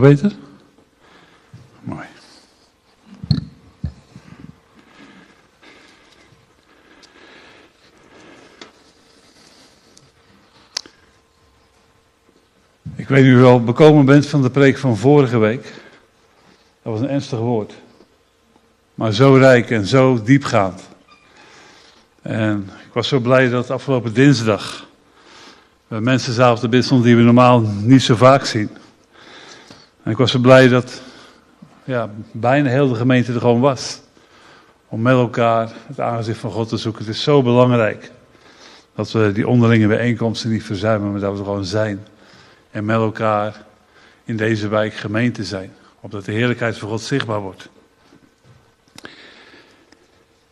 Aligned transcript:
beter? 0.00 0.32
Mooi. 1.82 2.06
Ik 12.96 13.08
weet 13.08 13.24
niet 13.24 13.32
u 13.32 13.36
wel 13.36 13.64
bekomen 13.64 14.04
bent 14.04 14.26
van 14.26 14.42
de 14.42 14.50
preek 14.50 14.78
van 14.78 14.96
vorige 14.96 15.38
week. 15.38 15.62
Dat 16.82 16.92
was 16.92 17.00
een 17.00 17.08
ernstig 17.08 17.38
woord. 17.38 17.72
Maar 18.94 19.12
zo 19.12 19.34
rijk 19.34 19.70
en 19.70 19.86
zo 19.86 20.22
diepgaand. 20.22 20.88
En 22.22 22.70
ik 22.86 22.92
was 22.92 23.08
zo 23.08 23.18
blij 23.18 23.48
dat 23.48 23.70
afgelopen 23.70 24.14
dinsdag 24.14 24.86
we 25.88 26.00
mensen 26.00 26.34
de 26.60 26.82
stond 26.82 27.04
die 27.04 27.16
we 27.16 27.22
normaal 27.22 27.60
niet 27.60 28.02
zo 28.02 28.16
vaak 28.16 28.44
zien. 28.44 28.70
En 30.02 30.10
ik 30.10 30.16
was 30.16 30.30
zo 30.30 30.38
blij 30.38 30.68
dat 30.68 31.02
ja, 31.84 32.10
bijna 32.32 32.68
heel 32.68 32.88
de 32.88 32.94
gemeente 32.94 33.32
er 33.32 33.40
gewoon 33.40 33.60
was. 33.60 34.00
Om 34.88 35.02
met 35.02 35.12
elkaar 35.12 35.72
het 35.86 36.00
aangezicht 36.00 36.38
van 36.38 36.50
God 36.50 36.68
te 36.68 36.76
zoeken. 36.76 37.04
Het 37.04 37.14
is 37.14 37.22
zo 37.22 37.42
belangrijk 37.42 38.10
dat 38.94 39.12
we 39.12 39.32
die 39.32 39.48
onderlinge 39.48 39.86
bijeenkomsten 39.86 40.50
niet 40.50 40.64
verzuimen, 40.64 41.10
maar 41.10 41.20
dat 41.20 41.32
we 41.32 41.38
er 41.38 41.44
gewoon 41.44 41.64
zijn. 41.64 42.06
En 42.70 42.84
met 42.84 42.96
elkaar 42.96 43.64
in 44.24 44.36
deze 44.36 44.68
wijk 44.68 44.94
gemeente 44.94 45.44
zijn. 45.44 45.72
Opdat 46.00 46.24
de 46.24 46.32
heerlijkheid 46.32 46.78
van 46.78 46.88
God 46.88 47.00
zichtbaar 47.00 47.40
wordt. 47.40 47.68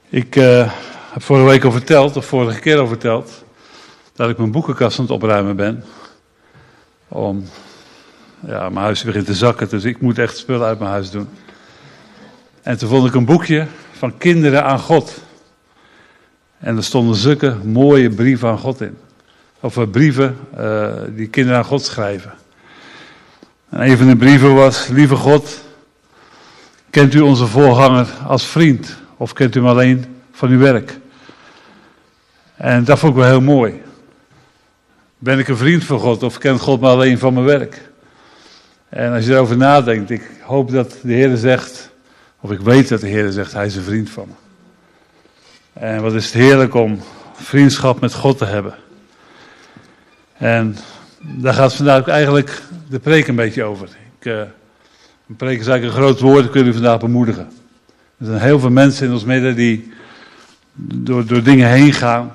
Ik 0.09 0.37
uh, 0.37 0.73
heb 1.13 1.23
vorige 1.23 1.47
week 1.47 1.65
al 1.65 1.73
verteld, 1.73 2.17
of 2.17 2.27
vorige 2.27 2.61
keer 2.61 2.79
al 2.79 2.87
verteld, 2.87 3.45
dat 4.13 4.31
ik 4.31 4.39
mijn 4.39 4.51
boekenkast 4.51 4.99
aan 4.99 5.05
het 5.05 5.15
opruimen 5.15 5.57
ben. 5.57 5.85
Om, 7.09 7.45
ja, 8.41 8.69
mijn 8.69 8.85
huis 8.85 9.03
begint 9.03 9.27
te 9.27 9.35
zakken, 9.35 9.69
dus 9.69 9.85
ik 9.85 10.01
moet 10.01 10.19
echt 10.19 10.37
spullen 10.37 10.67
uit 10.67 10.79
mijn 10.79 10.91
huis 10.91 11.11
doen. 11.11 11.29
En 12.63 12.79
toen 12.79 12.89
vond 12.89 13.07
ik 13.07 13.15
een 13.15 13.25
boekje 13.25 13.67
van 13.93 14.19
kinderen 14.19 14.65
aan 14.65 14.79
God. 14.79 15.21
En 16.59 16.77
er 16.77 16.85
stonden 16.85 17.17
zulke 17.17 17.57
mooie 17.65 18.11
brieven 18.11 18.49
aan 18.49 18.59
God 18.59 18.81
in. 18.81 18.99
Of 19.61 19.77
eh, 19.77 19.91
brieven 19.91 20.37
uh, 20.59 20.93
die 21.09 21.29
kinderen 21.29 21.59
aan 21.59 21.65
God 21.65 21.85
schrijven. 21.85 22.33
En 23.69 23.91
een 23.91 23.97
van 23.97 24.07
de 24.07 24.17
brieven 24.17 24.55
was: 24.55 24.89
Lieve 24.89 25.17
God, 25.17 25.65
kent 26.91 27.15
u 27.15 27.21
onze 27.21 27.47
voorganger 27.47 28.09
als 28.27 28.47
vriend? 28.47 28.97
Of 29.17 29.33
kent 29.33 29.55
u 29.55 29.61
hem 29.61 29.69
alleen 29.69 30.05
van 30.33 30.49
uw 30.49 30.59
werk? 30.59 30.99
En 32.57 32.85
dat 32.85 32.99
vond 32.99 33.13
ik 33.13 33.19
wel 33.19 33.29
heel 33.29 33.41
mooi. 33.41 33.83
Ben 35.19 35.39
ik 35.39 35.49
een 35.49 35.57
vriend 35.57 35.85
van 35.85 35.99
God 35.99 36.23
of 36.23 36.39
kent 36.39 36.61
God 36.61 36.81
me 36.81 36.89
alleen 36.89 37.19
van 37.19 37.35
mijn 37.35 37.47
werk? 37.47 37.86
En 38.89 39.13
als 39.13 39.27
je 39.27 39.33
erover 39.33 39.57
nadenkt, 39.57 40.11
ik 40.11 40.31
hoop 40.41 40.71
dat 40.71 40.99
de 41.03 41.13
Heer 41.13 41.37
zegt, 41.37 41.91
of 42.41 42.51
ik 42.51 42.61
weet 42.61 42.89
dat 42.89 43.01
de 43.01 43.09
Heer 43.09 43.31
zegt, 43.31 43.53
hij 43.53 43.67
is 43.67 43.77
een 43.77 43.83
vriend 43.83 44.11
van 44.11 44.29
me. 44.29 44.35
En 45.73 46.03
wat 46.03 46.15
is 46.15 46.25
het 46.25 46.35
heerlijk 46.35 46.75
om 46.75 47.01
vriendschap 47.33 48.01
met 48.01 48.15
God 48.15 48.39
te 48.39 48.45
hebben. 48.45 48.75
En 50.37 50.77
daar 51.21 51.55
gaat 51.55 51.75
vandaag 51.75 52.09
eigenlijk 52.09 52.63
de 52.89 52.99
preek 52.99 53.29
een 53.29 53.35
beetje 53.35 53.65
over. 53.65 53.89
Ik, 54.19 54.27
uh, 54.27 54.39
een 55.29 55.37
preek 55.37 55.61
is 55.61 55.67
eigenlijk 55.67 55.85
een 55.85 56.03
groot 56.03 56.21
woord, 56.21 56.53
wil 56.53 56.67
u 56.67 56.73
vandaag 56.73 57.01
bemoedigen. 57.01 57.49
Er 58.19 58.27
zijn 58.27 58.41
heel 58.41 58.59
veel 58.59 58.71
mensen 58.71 59.07
in 59.07 59.13
ons 59.13 59.25
midden 59.25 59.55
die 59.55 59.93
door, 60.77 61.27
door 61.27 61.43
dingen 61.43 61.69
heen 61.69 61.93
gaan. 61.93 62.35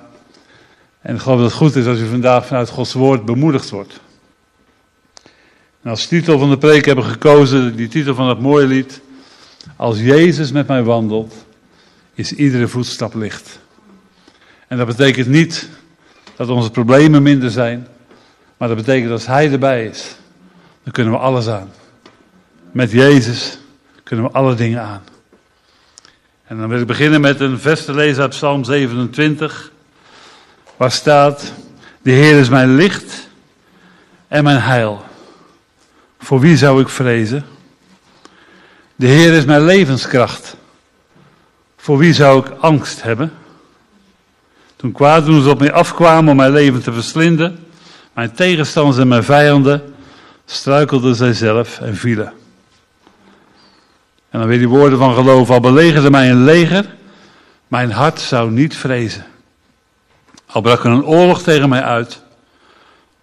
En 1.01 1.15
ik 1.15 1.21
geloof 1.21 1.37
dat 1.37 1.47
het 1.47 1.57
goed 1.57 1.75
is 1.75 1.85
als 1.85 1.99
u 1.99 2.07
vandaag 2.07 2.45
vanuit 2.45 2.69
Gods 2.69 2.93
woord 2.93 3.25
bemoedigd 3.25 3.69
wordt. 3.69 3.99
En 5.81 5.89
als 5.89 6.05
titel 6.05 6.39
van 6.39 6.49
de 6.49 6.57
preek 6.57 6.85
hebben 6.85 7.05
gekozen, 7.05 7.75
die 7.75 7.87
titel 7.87 8.15
van 8.15 8.29
het 8.29 8.39
mooie 8.39 8.67
lied. 8.67 9.01
Als 9.75 9.99
Jezus 9.99 10.51
met 10.51 10.67
mij 10.67 10.83
wandelt, 10.83 11.33
is 12.13 12.33
iedere 12.33 12.67
voetstap 12.67 13.13
licht. 13.13 13.59
En 14.67 14.77
dat 14.77 14.87
betekent 14.87 15.27
niet 15.27 15.69
dat 16.35 16.49
onze 16.49 16.71
problemen 16.71 17.23
minder 17.23 17.51
zijn, 17.51 17.87
maar 18.57 18.67
dat 18.67 18.77
betekent 18.77 19.09
dat 19.09 19.17
als 19.17 19.27
Hij 19.27 19.51
erbij 19.51 19.85
is, 19.85 20.15
dan 20.83 20.93
kunnen 20.93 21.13
we 21.13 21.19
alles 21.19 21.47
aan. 21.47 21.71
Met 22.71 22.91
Jezus 22.91 23.57
kunnen 24.03 24.25
we 24.25 24.31
alle 24.31 24.55
dingen 24.55 24.81
aan. 24.81 25.01
En 26.43 26.57
dan 26.57 26.69
wil 26.69 26.79
ik 26.79 26.87
beginnen 26.87 27.21
met 27.21 27.39
een 27.39 27.59
vers 27.59 27.85
te 27.85 27.93
lezen 27.93 28.21
uit 28.21 28.31
Psalm 28.31 28.63
27, 28.63 29.71
waar 30.77 30.91
staat: 30.91 31.53
De 32.01 32.11
Heer 32.11 32.39
is 32.39 32.49
mijn 32.49 32.75
licht 32.75 33.29
en 34.27 34.43
mijn 34.43 34.61
heil. 34.61 35.09
Voor 36.21 36.39
wie 36.39 36.57
zou 36.57 36.81
ik 36.81 36.89
vrezen? 36.89 37.45
De 38.95 39.07
Heer 39.07 39.33
is 39.33 39.45
mijn 39.45 39.65
levenskracht. 39.65 40.55
Voor 41.77 41.97
wie 41.97 42.13
zou 42.13 42.45
ik 42.45 42.51
angst 42.59 43.01
hebben? 43.01 43.33
Toen 44.75 44.91
kwaaddoeners 44.91 45.45
op 45.45 45.59
mij 45.59 45.71
afkwamen 45.71 46.31
om 46.31 46.37
mijn 46.37 46.51
leven 46.51 46.83
te 46.83 46.93
verslinden, 46.93 47.65
mijn 48.13 48.31
tegenstanders 48.31 48.97
en 48.97 49.07
mijn 49.07 49.23
vijanden, 49.23 49.93
struikelden 50.45 51.15
zij 51.15 51.33
zelf 51.33 51.79
en 51.79 51.95
vielen. 51.95 52.33
En 54.29 54.39
dan 54.39 54.47
weer 54.47 54.57
die 54.57 54.69
woorden 54.69 54.99
van 54.99 55.13
geloof. 55.13 55.49
Al 55.49 55.59
belegerde 55.59 56.09
mij 56.09 56.29
een 56.29 56.43
leger, 56.43 56.95
mijn 57.67 57.91
hart 57.91 58.19
zou 58.19 58.51
niet 58.51 58.77
vrezen. 58.77 59.25
Al 60.45 60.61
brak 60.61 60.83
er 60.83 60.91
een 60.91 61.05
oorlog 61.05 61.41
tegen 61.41 61.69
mij 61.69 61.83
uit, 61.83 62.21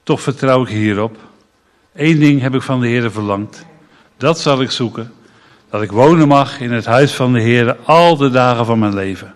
toch 0.03 0.21
vertrouw 0.21 0.63
ik 0.63 0.69
hierop. 0.69 1.28
Eén 1.99 2.19
ding 2.19 2.41
heb 2.41 2.55
ik 2.55 2.63
van 2.63 2.81
de 2.81 2.87
Heer 2.87 3.11
verlangd. 3.11 3.65
Dat 4.17 4.41
zal 4.41 4.61
ik 4.61 4.71
zoeken. 4.71 5.13
Dat 5.71 5.83
ik 5.83 5.91
wonen 5.91 6.29
mag 6.29 6.61
in 6.61 6.73
het 6.73 6.85
huis 6.85 7.15
van 7.15 7.33
de 7.33 7.41
Heer 7.41 7.77
al 7.85 8.17
de 8.17 8.31
dagen 8.31 8.67
van 8.67 8.79
mijn 8.79 8.95
leven. 8.95 9.35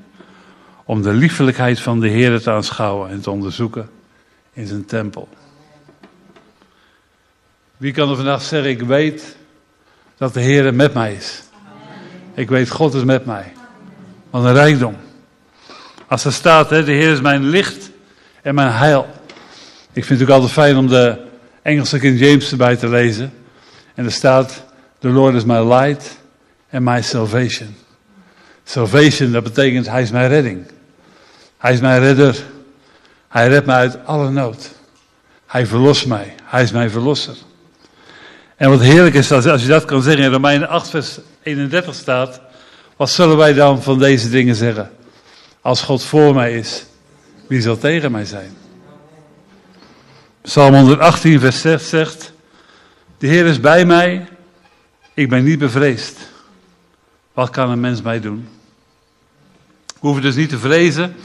Om 0.85 1.03
de 1.03 1.13
liefelijkheid 1.13 1.81
van 1.81 2.01
de 2.01 2.09
Heer 2.09 2.41
te 2.41 2.51
aanschouwen 2.51 3.11
en 3.11 3.21
te 3.21 3.31
onderzoeken 3.31 3.91
in 4.53 4.67
zijn 4.67 4.85
tempel. 4.85 5.29
Wie 7.77 7.93
kan 7.93 8.11
er 8.11 8.17
vandaag 8.17 8.43
zeggen, 8.43 8.71
ik 8.71 8.83
weet 8.83 9.37
dat 10.17 10.35
de 10.35 10.41
Heer 10.41 10.75
met 10.75 10.95
mij 10.95 11.15
is. 11.15 11.43
Ik 12.35 12.49
weet, 12.49 12.71
God 12.71 12.95
is 12.95 13.05
met 13.05 13.27
mij. 13.27 13.53
Wat 14.31 14.45
een 14.45 14.53
rijkdom. 14.53 14.97
Als 16.09 16.25
er 16.25 16.33
staat, 16.33 16.69
de 16.69 16.83
Heer 16.83 17.13
is 17.13 17.21
mijn 17.21 17.45
licht 17.45 17.91
en 18.43 18.55
mijn 18.55 18.73
heil. 18.73 19.07
Ik 19.93 20.05
vind 20.05 20.21
het 20.21 20.29
ook 20.29 20.35
altijd 20.35 20.53
fijn 20.53 20.77
om 20.77 20.87
de 20.89 21.31
Engelse 21.63 21.99
King 21.99 22.19
James 22.19 22.51
erbij 22.51 22.77
te 22.77 22.89
lezen. 22.89 23.33
En 23.95 24.05
er 24.05 24.13
staat, 24.13 24.65
the 24.99 25.09
Lord 25.09 25.35
is 25.35 25.45
my 25.45 25.59
light 25.59 26.19
and 26.73 26.83
my 26.85 27.03
salvation. 27.03 27.77
Salvation, 28.65 29.33
dat 29.33 29.43
betekent, 29.43 29.89
hij 29.89 30.03
is 30.03 30.11
mijn 30.11 30.29
redding. 30.29 30.67
Hij 31.59 31.73
is 31.73 31.81
mijn 31.81 32.01
redder. 32.01 32.37
Hij 33.29 33.49
redt 33.49 33.67
mij 33.67 33.77
uit 33.77 34.07
alle 34.07 34.31
nood. 34.31 34.71
Hij 35.47 35.67
verlost 35.67 36.07
mij. 36.07 36.35
Hij 36.45 36.63
is 36.63 36.73
mijn 36.73 36.91
verlosser. 36.91 37.37
En 38.57 38.71
wat 38.71 38.81
heerlijk 38.81 39.15
is 39.15 39.33
als, 39.33 39.45
je 39.45 39.67
dat 39.67 39.85
kan 39.85 40.03
zeggen 40.03 40.25
in 40.25 40.33
Romeinen 40.33 40.69
8 40.69 40.91
vers 40.91 41.19
31 41.43 41.95
staat. 41.95 42.41
Wat 42.97 43.11
zullen 43.11 43.37
wij 43.37 43.53
dan 43.53 43.83
van 43.83 43.99
deze 43.99 44.31
dingen 44.31 44.55
zeggen? 44.55 44.91
Als 45.61 45.83
God 45.83 46.05
voor 46.05 46.35
mij 46.35 46.59
is, 46.59 46.85
wie 47.47 47.61
zal 47.61 47.79
tegen 47.79 48.13
mij 48.13 48.25
zijn? 48.25 48.57
Psalm 50.43 50.75
118 50.75 51.41
vers 51.41 51.61
6 51.61 51.89
zegt. 51.89 52.33
De 53.19 53.27
Heer 53.27 53.47
is 53.47 53.61
bij 53.61 53.85
mij. 53.85 54.29
Ik 55.15 55.29
ben 55.29 55.45
niet 55.45 55.59
bevreesd. 55.59 56.19
Wat 57.33 57.51
kan 57.51 57.71
een 57.71 57.81
mens 57.81 58.03
mij 58.03 58.21
doen? 58.21 58.49
We 59.87 59.99
hoeven 60.01 60.23
dus 60.23 60.35
niet 60.35 60.49
te 60.49 60.59
vrezen 60.59 61.17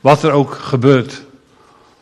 wat 0.00 0.22
er 0.22 0.30
ook 0.30 0.54
gebeurt. 0.54 1.22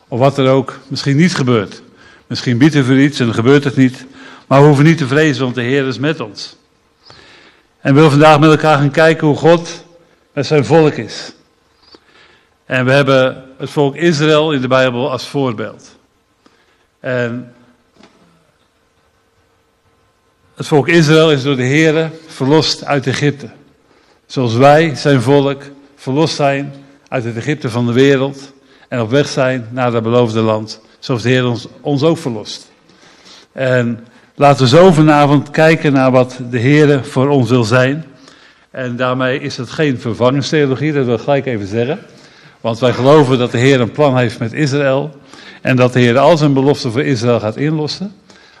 Of 0.07 0.19
wat 0.19 0.37
er 0.37 0.49
ook 0.49 0.79
misschien 0.87 1.17
niet 1.17 1.35
gebeurt. 1.35 1.81
Misschien 2.27 2.57
biedt 2.57 2.75
er 2.75 2.85
voor 2.85 2.99
iets 2.99 3.19
en 3.19 3.33
gebeurt 3.33 3.63
het 3.63 3.75
niet. 3.75 4.05
Maar 4.47 4.59
we 4.59 4.67
hoeven 4.67 4.85
niet 4.85 4.97
te 4.97 5.07
vrezen, 5.07 5.43
want 5.43 5.55
de 5.55 5.61
Heer 5.61 5.87
is 5.87 5.99
met 5.99 6.19
ons. 6.19 6.55
En 7.79 7.89
we 7.89 7.93
willen 7.93 8.11
vandaag 8.11 8.39
met 8.39 8.49
elkaar 8.49 8.77
gaan 8.77 8.91
kijken 8.91 9.27
hoe 9.27 9.37
God 9.37 9.85
met 10.33 10.45
zijn 10.45 10.65
volk 10.65 10.93
is. 10.93 11.33
En 12.65 12.85
we 12.85 12.91
hebben 12.91 13.43
het 13.57 13.69
volk 13.69 13.95
Israël 13.95 14.51
in 14.51 14.61
de 14.61 14.67
Bijbel 14.67 15.11
als 15.11 15.27
voorbeeld. 15.27 15.99
En 17.01 17.53
het 20.55 20.67
volk 20.67 20.87
Israël 20.87 21.31
is 21.31 21.43
door 21.43 21.55
de 21.55 21.63
Heer 21.63 22.11
verlost 22.27 22.85
uit 22.85 23.07
Egypte. 23.07 23.49
Zoals 24.25 24.55
wij, 24.55 24.95
zijn 24.95 25.21
volk, 25.21 25.63
verlost 25.95 26.35
zijn 26.35 26.73
uit 27.07 27.23
het 27.23 27.37
Egypte 27.37 27.69
van 27.69 27.85
de 27.85 27.93
wereld. 27.93 28.53
En 28.87 29.01
op 29.01 29.09
weg 29.09 29.27
zijn 29.27 29.67
naar 29.71 29.93
het 29.93 30.03
beloofde 30.03 30.41
land. 30.41 30.81
Zoals 30.99 31.21
de 31.21 31.29
Heer 31.29 31.47
ons, 31.47 31.67
ons 31.81 32.03
ook 32.03 32.17
verlost. 32.17 32.71
En 33.51 34.05
Laten 34.41 34.63
we 34.63 34.69
zo 34.69 34.91
vanavond 34.91 35.49
kijken 35.49 35.93
naar 35.93 36.11
wat 36.11 36.39
de 36.49 36.57
Heer 36.57 37.05
voor 37.05 37.29
ons 37.29 37.49
wil 37.49 37.63
zijn. 37.63 38.05
En 38.71 38.95
daarmee 38.95 39.39
is 39.39 39.57
het 39.57 39.69
geen 39.69 39.99
vervangingstheologie, 39.99 40.93
dat 40.93 41.05
wil 41.05 41.13
ik 41.13 41.21
gelijk 41.21 41.45
even 41.45 41.67
zeggen. 41.67 41.99
Want 42.61 42.79
wij 42.79 42.93
geloven 42.93 43.37
dat 43.37 43.51
de 43.51 43.57
Heer 43.57 43.81
een 43.81 43.91
plan 43.91 44.17
heeft 44.17 44.39
met 44.39 44.53
Israël. 44.53 45.15
En 45.61 45.75
dat 45.75 45.93
de 45.93 45.99
Heer 45.99 46.17
al 46.17 46.37
zijn 46.37 46.53
beloften 46.53 46.91
voor 46.91 47.03
Israël 47.03 47.39
gaat 47.39 47.57
inlossen. 47.57 48.15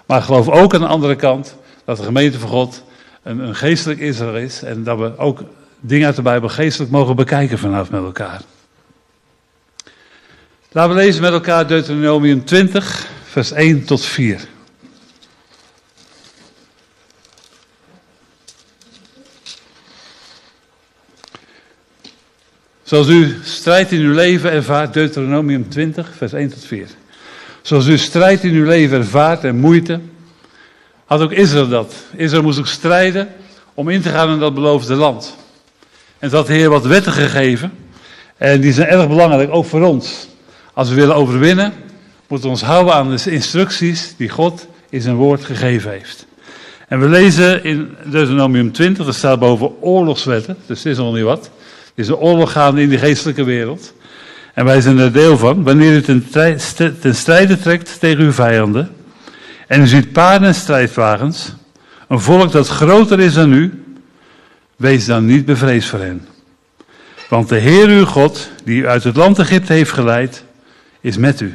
Maar 0.05 0.21
geloof 0.21 0.49
ook 0.49 0.73
aan 0.73 0.79
de 0.79 0.87
andere 0.87 1.15
kant 1.15 1.55
dat 1.85 1.97
de 1.97 2.03
gemeente 2.03 2.39
van 2.39 2.49
God 2.49 2.83
een, 3.23 3.39
een 3.39 3.55
geestelijk 3.55 3.99
Israël 3.99 4.37
is. 4.37 4.63
En 4.63 4.83
dat 4.83 4.97
we 4.97 5.17
ook 5.17 5.43
dingen 5.79 6.05
uit 6.05 6.15
de 6.15 6.21
Bijbel 6.21 6.49
geestelijk 6.49 6.91
mogen 6.91 7.15
bekijken 7.15 7.57
vanaf 7.57 7.91
met 7.91 8.03
elkaar. 8.03 8.41
Laten 10.71 10.95
we 10.95 11.01
lezen 11.01 11.21
met 11.21 11.31
elkaar 11.31 11.67
Deuteronomium 11.67 12.45
20, 12.45 13.07
vers 13.23 13.51
1 13.51 13.85
tot 13.85 14.05
4. 14.05 14.47
Zoals 22.91 23.07
u 23.07 23.39
strijd 23.43 23.91
in 23.91 23.99
uw 23.99 24.13
leven 24.13 24.51
ervaart, 24.51 24.93
Deuteronomium 24.93 25.69
20, 25.69 26.09
vers 26.17 26.33
1 26.33 26.49
tot 26.49 26.65
4. 26.65 26.87
Zoals 27.61 27.87
u 27.87 27.97
strijd 27.97 28.43
in 28.43 28.53
uw 28.53 28.65
leven 28.65 28.97
ervaart 28.97 29.43
en 29.43 29.59
moeite, 29.59 29.99
had 31.05 31.21
ook 31.21 31.31
Israël 31.31 31.67
dat. 31.67 31.93
Israël 32.15 32.43
moest 32.43 32.59
ook 32.59 32.67
strijden 32.67 33.27
om 33.73 33.89
in 33.89 34.01
te 34.01 34.09
gaan 34.09 34.29
in 34.29 34.39
dat 34.39 34.53
beloofde 34.53 34.95
land. 34.95 35.35
En 36.19 36.29
dat 36.29 36.47
de 36.47 36.53
Heer 36.53 36.69
wat 36.69 36.85
wetten 36.85 37.11
gegeven. 37.11 37.71
En 38.37 38.61
die 38.61 38.73
zijn 38.73 38.87
erg 38.87 39.07
belangrijk, 39.07 39.53
ook 39.53 39.65
voor 39.65 39.81
ons. 39.81 40.27
Als 40.73 40.89
we 40.89 40.95
willen 40.95 41.15
overwinnen, 41.15 41.73
moeten 42.27 42.47
we 42.47 42.53
ons 42.53 42.63
houden 42.63 42.93
aan 42.93 43.15
de 43.15 43.31
instructies 43.31 44.13
die 44.17 44.29
God 44.29 44.67
in 44.89 45.01
zijn 45.01 45.15
woord 45.15 45.45
gegeven 45.45 45.91
heeft. 45.91 46.25
En 46.87 46.99
we 46.99 47.07
lezen 47.07 47.63
in 47.63 47.95
Deuteronomium 48.05 48.71
20, 48.71 49.07
er 49.07 49.13
staat 49.13 49.39
boven 49.39 49.81
oorlogswetten, 49.81 50.57
dus 50.65 50.81
dit 50.81 50.91
is 50.91 50.97
nog 50.97 51.13
niet 51.13 51.23
wat. 51.23 51.51
Is 52.01 52.07
een 52.07 52.15
oorlog 52.15 52.51
gaande 52.51 52.81
in 52.81 52.89
die 52.89 52.97
geestelijke 52.97 53.43
wereld. 53.43 53.93
En 54.53 54.65
wij 54.65 54.81
zijn 54.81 54.97
er 54.97 55.13
deel 55.13 55.37
van. 55.37 55.63
Wanneer 55.63 55.95
u 55.95 56.01
ten, 56.01 56.25
ten 56.99 57.15
strijde 57.15 57.59
trekt 57.59 57.99
tegen 57.99 58.23
uw 58.23 58.31
vijanden. 58.31 58.91
En 59.67 59.81
u 59.81 59.87
ziet 59.87 60.11
paarden 60.11 60.47
en 60.47 60.55
strijdwagens. 60.55 61.53
Een 62.07 62.19
volk 62.19 62.51
dat 62.51 62.67
groter 62.67 63.19
is 63.19 63.33
dan 63.33 63.53
u. 63.53 63.83
Wees 64.75 65.05
dan 65.05 65.25
niet 65.25 65.45
bevreesd 65.45 65.89
voor 65.89 65.99
hen. 65.99 66.27
Want 67.29 67.49
de 67.49 67.57
Heer 67.57 67.87
uw 67.87 68.05
God, 68.05 68.49
die 68.63 68.81
u 68.81 68.87
uit 68.87 69.03
het 69.03 69.15
land 69.15 69.39
Egypte 69.39 69.73
heeft 69.73 69.91
geleid, 69.91 70.43
is 71.01 71.17
met 71.17 71.41
u. 71.41 71.53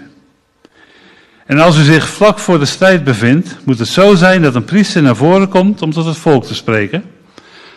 En 1.46 1.58
als 1.58 1.78
u 1.78 1.82
zich 1.82 2.08
vlak 2.08 2.38
voor 2.38 2.58
de 2.58 2.64
strijd 2.64 3.04
bevindt, 3.04 3.56
moet 3.64 3.78
het 3.78 3.88
zo 3.88 4.14
zijn 4.14 4.42
dat 4.42 4.54
een 4.54 4.64
priester 4.64 5.02
naar 5.02 5.16
voren 5.16 5.48
komt 5.48 5.82
om 5.82 5.92
tot 5.92 6.06
het 6.06 6.16
volk 6.16 6.44
te 6.44 6.54
spreken. 6.54 7.04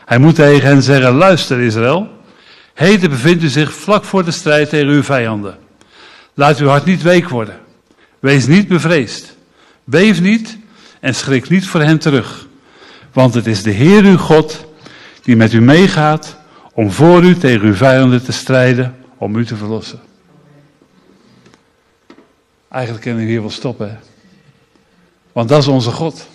Hij 0.06 0.18
moet 0.18 0.36
tegen 0.36 0.68
hen 0.68 0.84
zeggen: 0.84 1.14
Luister, 1.14 1.60
Israël. 1.60 2.19
Heden 2.80 3.10
bevindt 3.10 3.44
u 3.44 3.48
zich 3.48 3.74
vlak 3.74 4.04
voor 4.04 4.24
de 4.26 4.32
strijd 4.32 4.70
tegen 4.70 4.88
uw 4.88 5.04
vijanden. 5.04 5.58
Laat 6.34 6.58
uw 6.60 6.68
hart 6.68 6.86
niet 6.86 7.02
week 7.02 7.30
worden. 7.30 7.60
Wees 8.20 8.48
niet 8.48 8.68
bevreesd. 8.68 9.36
Beef 9.84 10.22
niet 10.22 10.58
en 11.00 11.16
schrik 11.16 11.50
niet 11.50 11.68
voor 11.68 11.82
hen 11.82 12.00
terug. 12.00 12.48
Want 13.14 13.34
het 13.34 13.48
is 13.48 13.64
de 13.64 13.72
Heer 13.72 14.04
uw 14.04 14.18
God 14.18 14.66
die 15.22 15.36
met 15.36 15.54
u 15.54 15.62
meegaat 15.62 16.38
om 16.74 16.92
voor 16.92 17.24
u 17.24 17.38
tegen 17.38 17.68
uw 17.68 17.74
vijanden 17.74 18.24
te 18.24 18.32
strijden, 18.32 18.96
om 19.18 19.36
u 19.36 19.46
te 19.46 19.56
verlossen. 19.56 20.00
Eigenlijk 22.70 23.04
kunnen 23.04 23.24
we 23.24 23.30
hier 23.30 23.42
wel 23.42 23.50
stoppen. 23.50 23.90
Hè? 23.90 23.98
Want 25.32 25.50
dat 25.50 25.62
is 25.62 25.68
onze 25.68 25.92
God. 25.92 26.28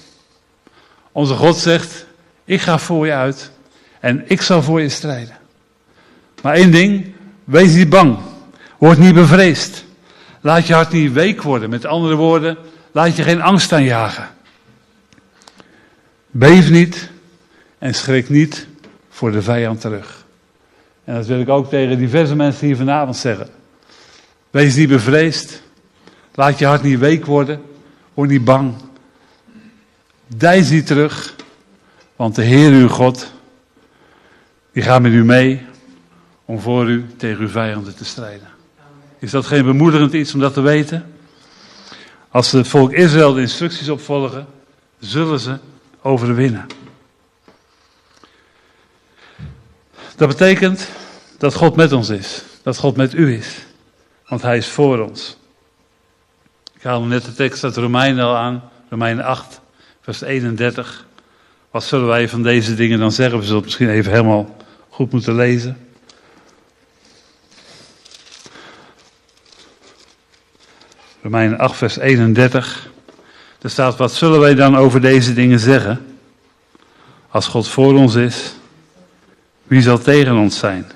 Onze 1.12 1.34
God 1.34 1.56
zegt, 1.56 2.06
ik 2.44 2.60
ga 2.60 2.78
voor 2.78 3.06
je 3.06 3.12
uit 3.12 3.50
en 4.00 4.24
ik 4.26 4.42
zal 4.42 4.62
voor 4.62 4.80
je 4.80 4.88
strijden. 4.88 5.42
Maar 6.44 6.54
één 6.54 6.70
ding, 6.70 7.12
wees 7.44 7.74
niet 7.74 7.88
bang. 7.88 8.18
Word 8.78 8.98
niet 8.98 9.14
bevreesd. 9.14 9.84
Laat 10.40 10.66
je 10.66 10.74
hart 10.74 10.92
niet 10.92 11.12
week 11.12 11.42
worden. 11.42 11.70
Met 11.70 11.84
andere 11.86 12.14
woorden, 12.14 12.56
laat 12.92 13.16
je 13.16 13.22
geen 13.22 13.42
angst 13.42 13.72
aanjagen. 13.72 14.28
Beef 16.30 16.70
niet 16.70 17.10
en 17.78 17.94
schrik 17.94 18.28
niet 18.28 18.66
voor 19.08 19.32
de 19.32 19.42
vijand 19.42 19.80
terug. 19.80 20.24
En 21.04 21.14
dat 21.14 21.26
wil 21.26 21.40
ik 21.40 21.48
ook 21.48 21.68
tegen 21.68 21.98
diverse 21.98 22.36
mensen 22.36 22.66
hier 22.66 22.76
vanavond 22.76 23.16
zeggen. 23.16 23.48
Wees 24.50 24.76
niet 24.76 24.88
bevreesd. 24.88 25.62
Laat 26.34 26.58
je 26.58 26.66
hart 26.66 26.82
niet 26.82 26.98
week 26.98 27.26
worden. 27.26 27.62
Word 28.14 28.30
niet 28.30 28.44
bang. 28.44 28.74
Dijs 30.26 30.70
niet 30.70 30.86
terug. 30.86 31.34
Want 32.16 32.34
de 32.34 32.42
Heer 32.42 32.70
uw 32.70 32.88
God, 32.88 33.32
die 34.72 34.82
gaat 34.82 35.02
met 35.02 35.12
u 35.12 35.24
mee 35.24 35.72
om 36.44 36.60
voor 36.60 36.88
u 36.88 37.06
tegen 37.16 37.40
uw 37.40 37.48
vijanden 37.48 37.96
te 37.96 38.04
strijden. 38.04 38.48
Is 39.18 39.30
dat 39.30 39.46
geen 39.46 39.64
bemoedigend 39.64 40.12
iets 40.12 40.34
om 40.34 40.40
dat 40.40 40.54
te 40.54 40.60
weten? 40.60 41.12
Als 42.30 42.52
het 42.52 42.68
volk 42.68 42.92
Israël 42.92 43.34
de 43.34 43.40
instructies 43.40 43.88
opvolgen, 43.88 44.46
zullen 44.98 45.40
ze 45.40 45.58
overwinnen. 46.02 46.66
Dat 50.16 50.28
betekent 50.28 50.88
dat 51.38 51.54
God 51.54 51.76
met 51.76 51.92
ons 51.92 52.08
is. 52.08 52.42
Dat 52.62 52.78
God 52.78 52.96
met 52.96 53.14
u 53.14 53.34
is. 53.34 53.64
Want 54.26 54.42
hij 54.42 54.56
is 54.56 54.68
voor 54.68 54.98
ons. 54.98 55.36
Ik 56.74 56.82
haalde 56.82 57.06
net 57.06 57.24
de 57.24 57.32
tekst 57.32 57.64
uit 57.64 57.76
Romeinen 57.76 58.24
al 58.24 58.36
aan. 58.36 58.62
Romeinen 58.88 59.24
8, 59.24 59.60
vers 60.00 60.20
31. 60.20 61.06
Wat 61.70 61.84
zullen 61.84 62.06
wij 62.06 62.28
van 62.28 62.42
deze 62.42 62.74
dingen 62.74 62.98
dan 62.98 63.12
zeggen? 63.12 63.38
We 63.38 63.44
zullen 63.44 63.56
het 63.56 63.64
misschien 63.64 63.88
even 63.88 64.12
helemaal 64.12 64.56
goed 64.88 65.12
moeten 65.12 65.34
lezen. 65.34 65.83
Romeinen 71.24 71.58
8, 71.58 71.76
vers 71.76 71.98
31. 71.98 72.90
Er 73.62 73.70
staat, 73.70 73.96
wat 73.96 74.12
zullen 74.12 74.40
wij 74.40 74.54
dan 74.54 74.76
over 74.76 75.00
deze 75.00 75.34
dingen 75.34 75.58
zeggen? 75.58 76.06
Als 77.28 77.46
God 77.46 77.68
voor 77.68 77.94
ons 77.94 78.14
is, 78.14 78.54
wie 79.66 79.82
zal 79.82 79.98
tegen 79.98 80.36
ons 80.36 80.58
zijn? 80.58 80.86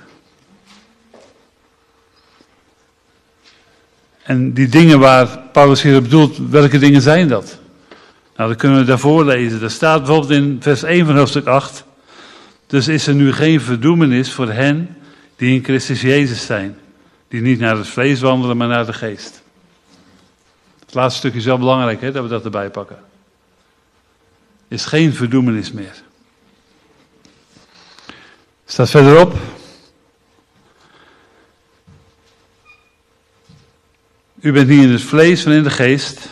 En 4.23 4.53
die 4.53 4.69
dingen 4.69 4.99
waar 4.99 5.39
Paulus 5.53 5.83
hier 5.83 6.03
bedoelt, 6.03 6.39
welke 6.51 6.79
dingen 6.79 7.03
zijn 7.03 7.29
dat? 7.29 7.59
Nou, 8.37 8.49
dat 8.49 8.59
kunnen 8.59 8.79
we 8.79 8.85
daarvoor 8.85 9.25
lezen. 9.25 9.63
Er 9.63 9.71
staat 9.71 9.99
bijvoorbeeld 9.99 10.31
in 10.31 10.57
vers 10.61 10.83
1 10.83 11.07
van 11.07 11.17
hoofdstuk 11.17 11.47
8. 11.47 11.85
Dus 12.67 12.89
is 12.89 13.07
er 13.07 13.15
nu 13.15 13.33
geen 13.33 13.61
verdoemenis 13.61 14.33
voor 14.33 14.49
hen 14.49 14.97
die 15.37 15.55
in 15.55 15.65
Christus 15.65 16.01
Jezus 16.01 16.47
zijn. 16.47 16.79
Die 17.29 17.41
niet 17.41 17.59
naar 17.59 17.77
het 17.77 17.89
vlees 17.89 18.21
wandelen, 18.21 18.57
maar 18.57 18.69
naar 18.69 18.87
de 18.87 18.93
geest. 18.93 19.43
Het 20.89 20.97
laatste 20.97 21.19
stukje 21.19 21.39
is 21.39 21.45
wel 21.45 21.59
belangrijk 21.59 22.01
hè, 22.01 22.13
dat 22.13 22.23
we 22.23 22.29
dat 22.29 22.45
erbij 22.45 22.71
pakken. 22.71 22.99
Is 24.69 24.85
geen 24.85 25.15
verdoemenis 25.15 25.73
meer. 25.73 26.03
Staat 28.67 28.91
verderop. 28.91 29.35
U 34.41 34.53
bent 34.53 34.69
niet 34.69 34.83
in 34.83 34.91
het 34.91 35.03
vlees, 35.03 35.45
maar 35.45 35.55
in 35.55 35.63
de 35.63 35.71
geest. 35.71 36.29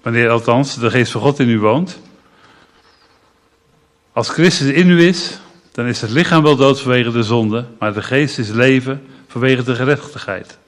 Wanneer 0.00 0.30
althans 0.30 0.78
de 0.78 0.90
geest 0.90 1.12
van 1.12 1.20
God 1.20 1.38
in 1.38 1.48
u 1.48 1.60
woont. 1.60 1.98
Als 4.12 4.28
Christus 4.28 4.72
in 4.72 4.90
u 4.90 5.06
is, 5.06 5.38
dan 5.72 5.86
is 5.86 6.00
het 6.00 6.10
lichaam 6.10 6.42
wel 6.42 6.56
dood 6.56 6.80
vanwege 6.80 7.10
de 7.10 7.22
zonde, 7.22 7.66
maar 7.78 7.92
de 7.92 8.02
geest 8.02 8.38
is 8.38 8.48
leven 8.48 9.06
vanwege 9.26 9.62
de 9.62 9.74
gerechtigheid. 9.74 10.58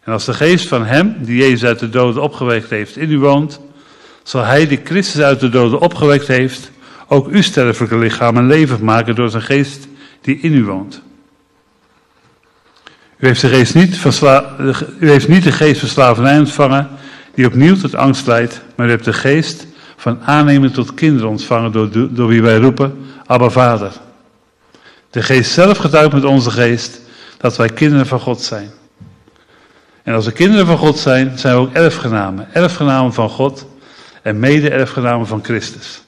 En 0.00 0.12
als 0.12 0.24
de 0.24 0.34
geest 0.34 0.68
van 0.68 0.84
hem, 0.84 1.16
die 1.18 1.36
Jezus 1.36 1.64
uit 1.64 1.78
de 1.78 1.88
doden 1.88 2.22
opgewekt 2.22 2.70
heeft, 2.70 2.96
in 2.96 3.10
u 3.10 3.18
woont, 3.18 3.60
zal 4.22 4.44
hij 4.44 4.66
die 4.66 4.80
Christus 4.84 5.20
uit 5.20 5.40
de 5.40 5.48
doden 5.48 5.80
opgewekt 5.80 6.26
heeft, 6.26 6.70
ook 7.08 7.28
uw 7.28 7.42
sterfelijke 7.42 7.98
lichaam 7.98 8.36
een 8.36 8.46
levend 8.46 8.80
maken 8.80 9.14
door 9.14 9.30
zijn 9.30 9.42
geest 9.42 9.88
die 10.20 10.38
in 10.40 10.52
u 10.52 10.64
woont. 10.64 11.02
U 13.18 13.26
heeft, 13.26 13.40
de 13.40 13.48
geest 13.48 13.74
niet 13.74 14.04
u 14.98 15.10
heeft 15.10 15.28
niet 15.28 15.42
de 15.42 15.52
geest 15.52 15.80
van 15.80 15.88
slavernij 15.88 16.38
ontvangen, 16.38 16.88
die 17.34 17.46
opnieuw 17.46 17.76
tot 17.76 17.94
angst 17.94 18.26
leidt, 18.26 18.60
maar 18.74 18.86
u 18.86 18.90
hebt 18.90 19.04
de 19.04 19.12
geest 19.12 19.66
van 19.96 20.20
aannemen 20.22 20.72
tot 20.72 20.94
kinderen 20.94 21.28
ontvangen, 21.28 21.72
door, 21.72 22.14
door 22.14 22.28
wie 22.28 22.42
wij 22.42 22.56
roepen, 22.56 22.98
Abba 23.26 23.48
Vader. 23.48 23.92
De 25.10 25.22
geest 25.22 25.50
zelf 25.50 25.78
getuigt 25.78 26.12
met 26.12 26.24
onze 26.24 26.50
geest 26.50 27.00
dat 27.38 27.56
wij 27.56 27.68
kinderen 27.68 28.06
van 28.06 28.20
God 28.20 28.42
zijn. 28.42 28.70
En 30.10 30.16
als 30.16 30.24
we 30.24 30.32
kinderen 30.32 30.66
van 30.66 30.78
God 30.78 30.98
zijn, 30.98 31.38
zijn 31.38 31.54
we 31.54 31.60
ook 31.60 31.72
erfgenamen. 31.72 32.54
Erfgenamen 32.54 33.12
van 33.12 33.28
God 33.28 33.66
en 34.22 34.38
mede-erfgenamen 34.38 35.26
van 35.26 35.44
Christus. 35.44 36.02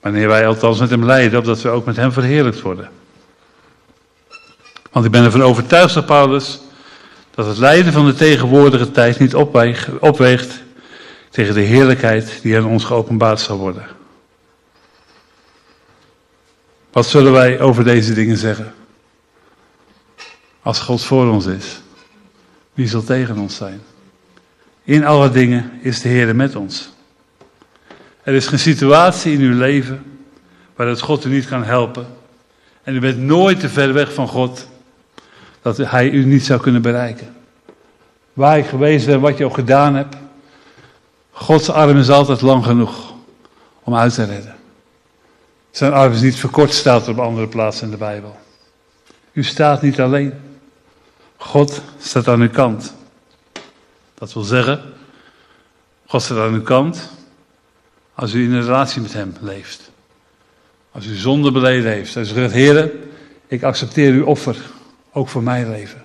Wanneer 0.00 0.28
wij 0.28 0.46
althans 0.46 0.78
met 0.78 0.90
hem 0.90 1.04
lijden, 1.04 1.38
opdat 1.38 1.62
we 1.62 1.68
ook 1.68 1.84
met 1.84 1.96
hem 1.96 2.12
verheerlijkt 2.12 2.60
worden. 2.60 2.90
Want 4.90 5.04
ik 5.04 5.10
ben 5.10 5.24
ervan 5.24 5.42
overtuigd, 5.42 5.92
zegt 5.92 6.06
Paulus, 6.06 6.60
dat 7.34 7.46
het 7.46 7.58
lijden 7.58 7.92
van 7.92 8.06
de 8.06 8.14
tegenwoordige 8.14 8.90
tijd 8.90 9.18
niet 9.18 9.34
opweegt 10.00 10.62
tegen 11.30 11.54
de 11.54 11.60
heerlijkheid 11.60 12.38
die 12.42 12.56
aan 12.56 12.66
ons 12.66 12.84
geopenbaard 12.84 13.40
zal 13.40 13.58
worden. 13.58 13.86
Wat 16.92 17.06
zullen 17.06 17.32
wij 17.32 17.60
over 17.60 17.84
deze 17.84 18.12
dingen 18.14 18.36
zeggen? 18.36 18.74
Als 20.62 20.80
God 20.80 21.04
voor 21.04 21.30
ons 21.30 21.46
is. 21.46 21.80
Wie 22.80 22.88
zal 22.88 23.02
tegen 23.02 23.38
ons 23.38 23.56
zijn? 23.56 23.80
In 24.82 25.04
alle 25.04 25.30
dingen 25.30 25.70
is 25.80 26.00
de 26.00 26.08
Heer 26.08 26.36
met 26.36 26.56
ons. 26.56 26.90
Er 28.22 28.34
is 28.34 28.46
geen 28.46 28.58
situatie 28.58 29.32
in 29.32 29.40
uw 29.40 29.58
leven 29.58 30.20
waaruit 30.76 31.00
God 31.00 31.24
u 31.24 31.28
niet 31.28 31.46
kan 31.46 31.64
helpen. 31.64 32.06
En 32.82 32.94
u 32.94 33.00
bent 33.00 33.18
nooit 33.18 33.60
te 33.60 33.68
ver 33.68 33.92
weg 33.92 34.14
van 34.14 34.28
God 34.28 34.68
dat 35.62 35.76
Hij 35.76 36.10
u 36.10 36.24
niet 36.24 36.44
zou 36.44 36.60
kunnen 36.60 36.82
bereiken. 36.82 37.34
Waar 38.32 38.56
je 38.56 38.62
geweest 38.64 39.06
bent, 39.06 39.20
wat 39.20 39.38
je 39.38 39.44
ook 39.44 39.54
gedaan 39.54 39.94
hebt. 39.94 40.16
Gods 41.30 41.70
arm 41.70 41.96
is 41.96 42.10
altijd 42.10 42.40
lang 42.40 42.64
genoeg 42.64 43.14
om 43.82 43.94
uit 43.94 44.14
te 44.14 44.24
redden. 44.24 44.54
Zijn 45.70 45.92
arm 45.92 46.12
is 46.12 46.20
niet 46.20 46.36
verkort, 46.36 46.72
staat 46.72 47.06
er 47.06 47.12
op 47.12 47.18
andere 47.18 47.48
plaatsen 47.48 47.84
in 47.84 47.90
de 47.90 47.96
Bijbel. 47.96 48.36
U 49.32 49.44
staat 49.44 49.82
niet 49.82 50.00
alleen. 50.00 50.49
God 51.50 51.82
staat 51.98 52.28
aan 52.28 52.40
uw 52.40 52.50
kant. 52.50 52.94
Dat 54.14 54.32
wil 54.32 54.42
zeggen, 54.42 54.80
God 56.06 56.22
staat 56.22 56.38
aan 56.38 56.54
uw 56.54 56.62
kant 56.62 57.10
als 58.14 58.32
u 58.32 58.44
in 58.44 58.52
een 58.52 58.64
relatie 58.64 59.02
met 59.02 59.12
Hem 59.12 59.34
leeft. 59.40 59.90
Als 60.90 61.06
u 61.06 61.14
zonde 61.14 61.52
beleden 61.52 61.90
heeft. 61.90 62.16
U 62.16 62.24
zegt, 62.24 62.52
Heer, 62.52 62.90
ik 63.46 63.62
accepteer 63.62 64.12
uw 64.12 64.24
offer, 64.24 64.56
ook 65.12 65.28
voor 65.28 65.42
mijn 65.42 65.70
leven. 65.70 66.02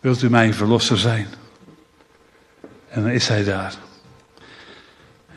Wilt 0.00 0.22
u 0.22 0.30
mijn 0.30 0.54
verlosser 0.54 0.98
zijn? 0.98 1.26
En 2.88 3.02
dan 3.02 3.10
is 3.10 3.28
Hij 3.28 3.44
daar. 3.44 3.74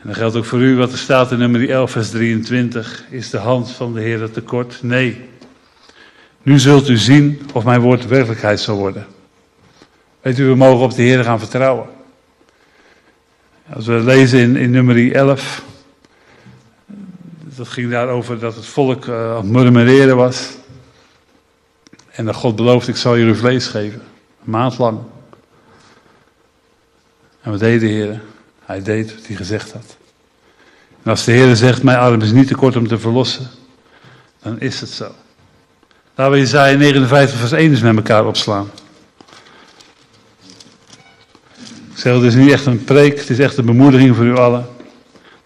En 0.00 0.08
dat 0.08 0.16
geldt 0.16 0.36
ook 0.36 0.44
voor 0.44 0.60
u 0.60 0.76
wat 0.76 0.92
er 0.92 0.98
staat 0.98 1.32
in 1.32 1.38
nummer 1.38 1.70
11, 1.70 1.90
vers 1.90 2.10
23. 2.10 3.04
Is 3.10 3.30
de 3.30 3.38
hand 3.38 3.70
van 3.70 3.92
de 3.92 4.00
Heer 4.00 4.30
tekort? 4.30 4.82
Nee. 4.82 5.28
Nu 6.42 6.58
zult 6.58 6.88
u 6.88 6.96
zien 6.96 7.40
of 7.52 7.64
mijn 7.64 7.80
woord 7.80 8.06
werkelijkheid 8.06 8.60
zal 8.60 8.76
worden. 8.76 9.18
Weet 10.20 10.38
u, 10.38 10.46
we 10.46 10.54
mogen 10.54 10.84
op 10.84 10.94
de 10.94 11.02
Heer 11.02 11.24
gaan 11.24 11.38
vertrouwen. 11.38 11.88
Als 13.72 13.86
we 13.86 13.92
lezen 13.92 14.38
in, 14.38 14.56
in 14.56 14.70
nummer 14.70 15.12
11, 15.14 15.62
dat 17.56 17.68
ging 17.68 17.90
daarover 17.90 18.38
dat 18.38 18.54
het 18.54 18.66
volk 18.66 19.06
uh, 19.06 19.30
aan 19.30 19.36
het 19.36 19.46
murmureren 19.46 20.16
was. 20.16 20.48
En 22.10 22.24
dat 22.24 22.34
God 22.34 22.56
belooft, 22.56 22.88
ik 22.88 22.96
zal 22.96 23.18
jullie 23.18 23.34
vlees 23.34 23.66
geven. 23.66 24.02
Een 24.44 24.50
maand 24.50 24.78
lang. 24.78 24.98
En 27.40 27.50
wat 27.50 27.60
deed 27.60 27.80
de 27.80 27.86
Heer? 27.86 28.20
Hij 28.64 28.82
deed 28.82 29.14
wat 29.14 29.26
hij 29.26 29.36
gezegd 29.36 29.72
had. 29.72 29.96
En 31.02 31.10
als 31.10 31.24
de 31.24 31.32
Heer 31.32 31.56
zegt, 31.56 31.82
mijn 31.82 31.98
arm 31.98 32.20
is 32.20 32.32
niet 32.32 32.46
te 32.46 32.54
kort 32.54 32.76
om 32.76 32.88
te 32.88 32.98
verlossen, 32.98 33.48
dan 34.42 34.60
is 34.60 34.80
het 34.80 34.90
zo. 34.90 35.12
Laten 36.14 36.34
we 36.34 36.40
Isaiah 36.40 36.78
59 36.78 37.38
vers 37.38 37.52
1 37.52 37.70
eens 37.70 37.80
met 37.80 37.96
elkaar 37.96 38.26
opslaan. 38.26 38.70
Ik 41.58 41.82
zeg, 42.00 42.14
het 42.14 42.22
is 42.22 42.34
niet 42.34 42.50
echt 42.50 42.66
een 42.66 42.84
preek, 42.84 43.18
het 43.18 43.30
is 43.30 43.38
echt 43.38 43.56
een 43.56 43.64
bemoediging 43.64 44.16
voor 44.16 44.24
u 44.24 44.36
allen. 44.36 44.68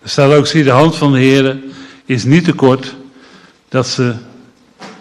Er 0.02 0.08
staat 0.08 0.32
ook, 0.32 0.46
zie 0.46 0.64
de 0.64 0.70
hand 0.70 0.96
van 0.96 1.12
de 1.12 1.18
Heer 1.18 1.58
is 2.04 2.24
niet 2.24 2.44
te 2.44 2.52
kort 2.52 2.94
dat 3.68 3.86
ze 3.86 4.14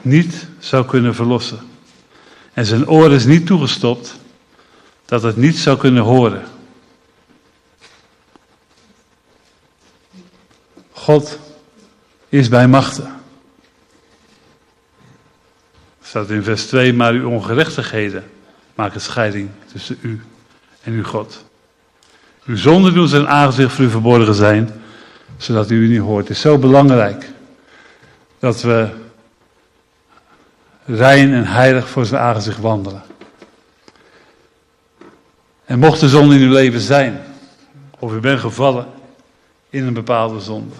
niet 0.01 0.47
zou 0.59 0.85
kunnen 0.85 1.15
verlossen. 1.15 1.59
En 2.53 2.65
zijn 2.65 2.89
oor 2.89 3.11
is 3.11 3.25
niet 3.25 3.45
toegestopt 3.45 4.15
dat 5.05 5.23
het 5.23 5.37
niet 5.37 5.57
zou 5.57 5.77
kunnen 5.77 6.03
horen. 6.03 6.43
God 10.91 11.39
is 12.29 12.49
bij 12.49 12.67
machten. 12.67 13.11
Staat 16.03 16.29
in 16.29 16.43
vers 16.43 16.65
2, 16.65 16.93
maar 16.93 17.13
uw 17.13 17.29
ongerechtigheden 17.29 18.23
maken 18.75 19.01
scheiding 19.01 19.49
tussen 19.71 19.97
u 20.01 20.21
en 20.83 20.93
uw 20.93 21.03
God. 21.03 21.45
Uw 22.45 22.57
zonden 22.57 22.93
doen 22.93 23.07
zijn 23.07 23.27
aangezicht 23.27 23.71
voor 23.73 23.85
u 23.85 23.89
verborgen 23.89 24.35
zijn, 24.35 24.69
zodat 25.37 25.69
u 25.69 25.75
u 25.75 25.87
niet 25.87 25.99
hoort. 25.99 26.27
Het 26.27 26.35
is 26.35 26.41
zo 26.41 26.57
belangrijk 26.57 27.31
dat 28.39 28.61
we 28.61 28.89
rein 30.85 31.33
en 31.33 31.45
heilig 31.45 31.89
voor 31.89 32.05
zijn 32.05 32.21
aangezicht 32.21 32.59
wandelen. 32.59 33.03
En 35.65 35.79
mocht 35.79 35.99
de 35.99 36.09
zonde 36.09 36.35
in 36.35 36.41
uw 36.41 36.51
leven 36.51 36.79
zijn, 36.79 37.21
of 37.99 38.13
u 38.13 38.19
bent 38.19 38.39
gevallen 38.39 38.85
in 39.69 39.83
een 39.87 39.93
bepaalde 39.93 40.39
zonde, 40.39 40.75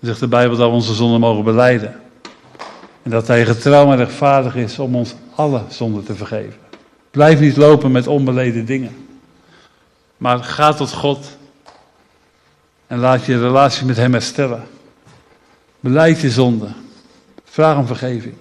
zegt 0.00 0.20
de 0.20 0.28
Bijbel 0.28 0.56
dat 0.56 0.68
we 0.68 0.74
onze 0.74 0.94
zonde 0.94 1.18
mogen 1.18 1.44
beleiden. 1.44 2.00
En 3.02 3.10
dat 3.10 3.26
hij 3.26 3.44
getrouw 3.44 3.90
en 3.90 3.96
rechtvaardig 3.96 4.56
is 4.56 4.78
om 4.78 4.96
ons 4.96 5.14
alle 5.34 5.62
zonden 5.68 6.04
te 6.04 6.14
vergeven. 6.14 6.61
Blijf 7.12 7.40
niet 7.40 7.56
lopen 7.56 7.92
met 7.92 8.06
onbeleden 8.06 8.64
dingen. 8.64 9.06
Maar 10.16 10.44
ga 10.44 10.72
tot 10.72 10.92
God 10.92 11.36
en 12.86 12.98
laat 12.98 13.24
je 13.24 13.38
relatie 13.38 13.86
met 13.86 13.96
Hem 13.96 14.12
herstellen. 14.12 14.62
Beleid 15.80 16.20
je 16.20 16.30
zonde. 16.30 16.68
Vraag 17.44 17.76
om 17.76 17.86
vergeving. 17.86 18.34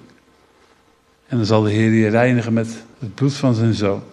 En 1.28 1.38
dan 1.38 1.46
zal 1.46 1.62
de 1.62 1.72
Heer 1.72 1.92
je 1.92 2.10
reinigen 2.10 2.54
met 2.54 2.84
het 3.00 3.16
bloed 3.16 3.34
van 3.34 3.54
zijn 3.54 3.74
zoon. 3.74 4.04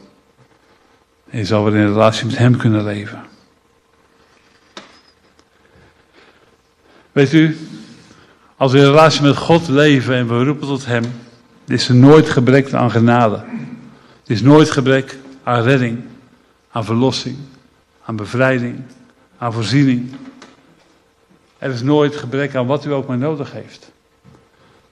En 1.30 1.38
je 1.38 1.44
zal 1.44 1.64
weer 1.64 1.80
in 1.80 1.86
relatie 1.86 2.26
met 2.26 2.38
Hem 2.38 2.56
kunnen 2.56 2.84
leven. 2.84 3.22
Weet 7.12 7.32
u, 7.32 7.58
als 8.56 8.72
we 8.72 8.78
in 8.78 8.84
relatie 8.84 9.22
met 9.22 9.36
God 9.36 9.68
leven 9.68 10.14
en 10.14 10.28
we 10.28 10.44
roepen 10.44 10.66
tot 10.66 10.86
Hem, 10.86 11.04
is 11.66 11.88
er 11.88 11.94
nooit 11.94 12.30
gebrek 12.30 12.72
aan 12.72 12.90
genade. 12.90 13.44
Het 14.28 14.36
is 14.36 14.42
nooit 14.42 14.70
gebrek 14.70 15.18
aan 15.42 15.62
redding, 15.62 16.04
aan 16.70 16.84
verlossing, 16.84 17.36
aan 18.04 18.16
bevrijding, 18.16 18.82
aan 19.38 19.52
voorziening. 19.52 20.14
Er 21.58 21.70
is 21.70 21.82
nooit 21.82 22.16
gebrek 22.16 22.54
aan 22.54 22.66
wat 22.66 22.84
u 22.84 22.92
ook 22.92 23.06
maar 23.06 23.18
nodig 23.18 23.52
heeft. 23.52 23.90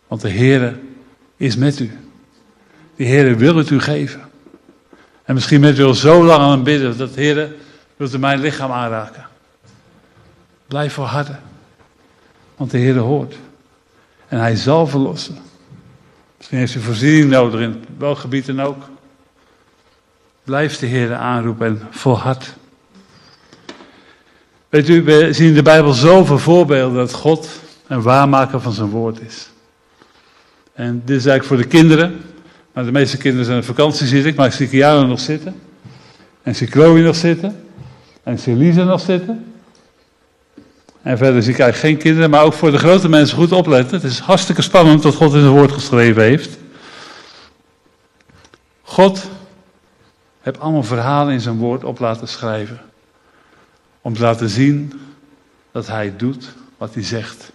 Want 0.06 0.20
de 0.20 0.30
Heere 0.30 0.78
is 1.36 1.56
met 1.56 1.80
u. 1.80 1.98
De 2.94 3.04
Heere 3.04 3.34
wil 3.34 3.56
het 3.56 3.70
u 3.70 3.80
geven. 3.80 4.20
En 5.24 5.34
misschien 5.34 5.60
bent 5.60 5.78
u 5.78 5.82
al 5.82 5.94
zo 5.94 6.24
lang 6.24 6.42
aan 6.42 6.50
het 6.50 6.64
bidden 6.64 6.98
dat 6.98 7.14
de 7.14 7.20
Heere 7.20 7.56
wilt 7.96 8.14
u 8.14 8.18
mijn 8.18 8.40
lichaam 8.40 8.70
aanraken. 8.70 9.26
Blijf 10.66 10.92
volharden. 10.92 11.40
Want 12.56 12.70
de 12.70 12.78
Heere 12.78 12.98
hoort. 12.98 13.34
En 14.28 14.38
hij 14.38 14.56
zal 14.56 14.86
verlossen. 14.86 15.38
Misschien 16.36 16.58
heeft 16.58 16.74
u 16.74 16.80
voorziening 16.80 17.30
nodig 17.30 17.60
in 17.60 17.84
welk 17.98 18.18
gebied 18.18 18.46
dan 18.46 18.60
ook. 18.60 18.94
Blijf 20.46 20.78
de 20.78 20.86
Heer 20.86 21.14
aanroepen 21.14 21.66
en 21.66 21.80
volhard. 21.90 22.54
Weet 24.68 24.88
u, 24.88 25.02
we 25.02 25.32
zien 25.32 25.48
in 25.48 25.54
de 25.54 25.62
Bijbel 25.62 25.92
zoveel 25.92 26.38
voorbeelden 26.38 26.96
dat 26.96 27.12
God 27.12 27.48
een 27.86 28.02
waarmaker 28.02 28.60
van 28.60 28.72
zijn 28.72 28.88
woord 28.88 29.20
is. 29.20 29.50
En 30.74 31.02
dit 31.04 31.16
is 31.16 31.26
eigenlijk 31.26 31.44
voor 31.44 31.56
de 31.56 31.76
kinderen. 31.76 32.20
Maar 32.72 32.84
de 32.84 32.92
meeste 32.92 33.16
kinderen 33.16 33.46
zijn 33.46 33.58
op 33.58 33.64
vakantie 33.64 34.06
zitten. 34.06 34.34
Maar 34.34 34.46
ik 34.46 34.52
zie 34.52 34.68
Kiana 34.68 35.06
nog 35.06 35.20
zitten. 35.20 35.60
En 36.42 36.50
ik 36.52 36.56
zie 36.56 37.02
nog 37.02 37.16
zitten. 37.16 37.62
En 38.22 38.38
ik 38.38 38.74
nog 38.74 39.00
zitten. 39.00 39.44
En 41.02 41.18
verder 41.18 41.42
zie 41.42 41.52
ik 41.52 41.58
eigenlijk 41.58 41.92
geen 41.92 42.02
kinderen, 42.04 42.30
maar 42.30 42.44
ook 42.44 42.52
voor 42.52 42.70
de 42.70 42.78
grote 42.78 43.08
mensen 43.08 43.36
goed 43.36 43.52
opletten. 43.52 44.00
Het 44.00 44.10
is 44.10 44.18
hartstikke 44.18 44.62
spannend 44.62 45.02
wat 45.02 45.14
God 45.14 45.34
in 45.34 45.40
zijn 45.40 45.52
woord 45.52 45.72
geschreven 45.72 46.22
heeft. 46.22 46.58
God 48.82 49.28
heeft 50.46 50.60
allemaal 50.60 50.82
verhalen 50.82 51.32
in 51.32 51.40
zijn 51.40 51.56
woord 51.56 51.84
op 51.84 51.98
laten 51.98 52.28
schrijven. 52.28 52.80
Om 54.00 54.14
te 54.14 54.20
laten 54.20 54.48
zien 54.48 55.00
dat 55.72 55.86
hij 55.86 56.16
doet 56.16 56.48
wat 56.76 56.94
hij 56.94 57.02
zegt. 57.02 57.52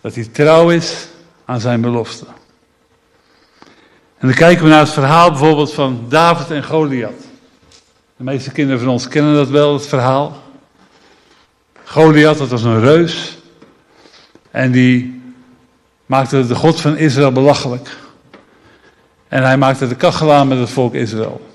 Dat 0.00 0.14
hij 0.14 0.24
trouw 0.24 0.70
is 0.70 1.08
aan 1.44 1.60
zijn 1.60 1.80
belofte. 1.80 2.24
En 4.18 4.28
dan 4.28 4.34
kijken 4.34 4.64
we 4.64 4.70
naar 4.70 4.80
het 4.80 4.92
verhaal 4.92 5.30
bijvoorbeeld 5.30 5.72
van 5.72 6.06
David 6.08 6.50
en 6.50 6.64
Goliath. 6.64 7.22
De 8.16 8.24
meeste 8.24 8.50
kinderen 8.50 8.80
van 8.80 8.88
ons 8.88 9.08
kennen 9.08 9.34
dat 9.34 9.48
wel, 9.48 9.72
het 9.72 9.86
verhaal. 9.86 10.42
Goliath, 11.84 12.38
dat 12.38 12.48
was 12.48 12.62
een 12.62 12.80
reus. 12.80 13.38
En 14.50 14.72
die 14.72 15.22
maakte 16.06 16.46
de 16.46 16.54
God 16.54 16.80
van 16.80 16.96
Israël 16.96 17.32
belachelijk. 17.32 18.02
En 19.34 19.42
hij 19.42 19.56
maakte 19.56 19.88
de 19.88 19.94
kachel 19.94 20.32
aan 20.32 20.48
met 20.48 20.58
het 20.58 20.70
volk 20.70 20.94
Israël. 20.94 21.50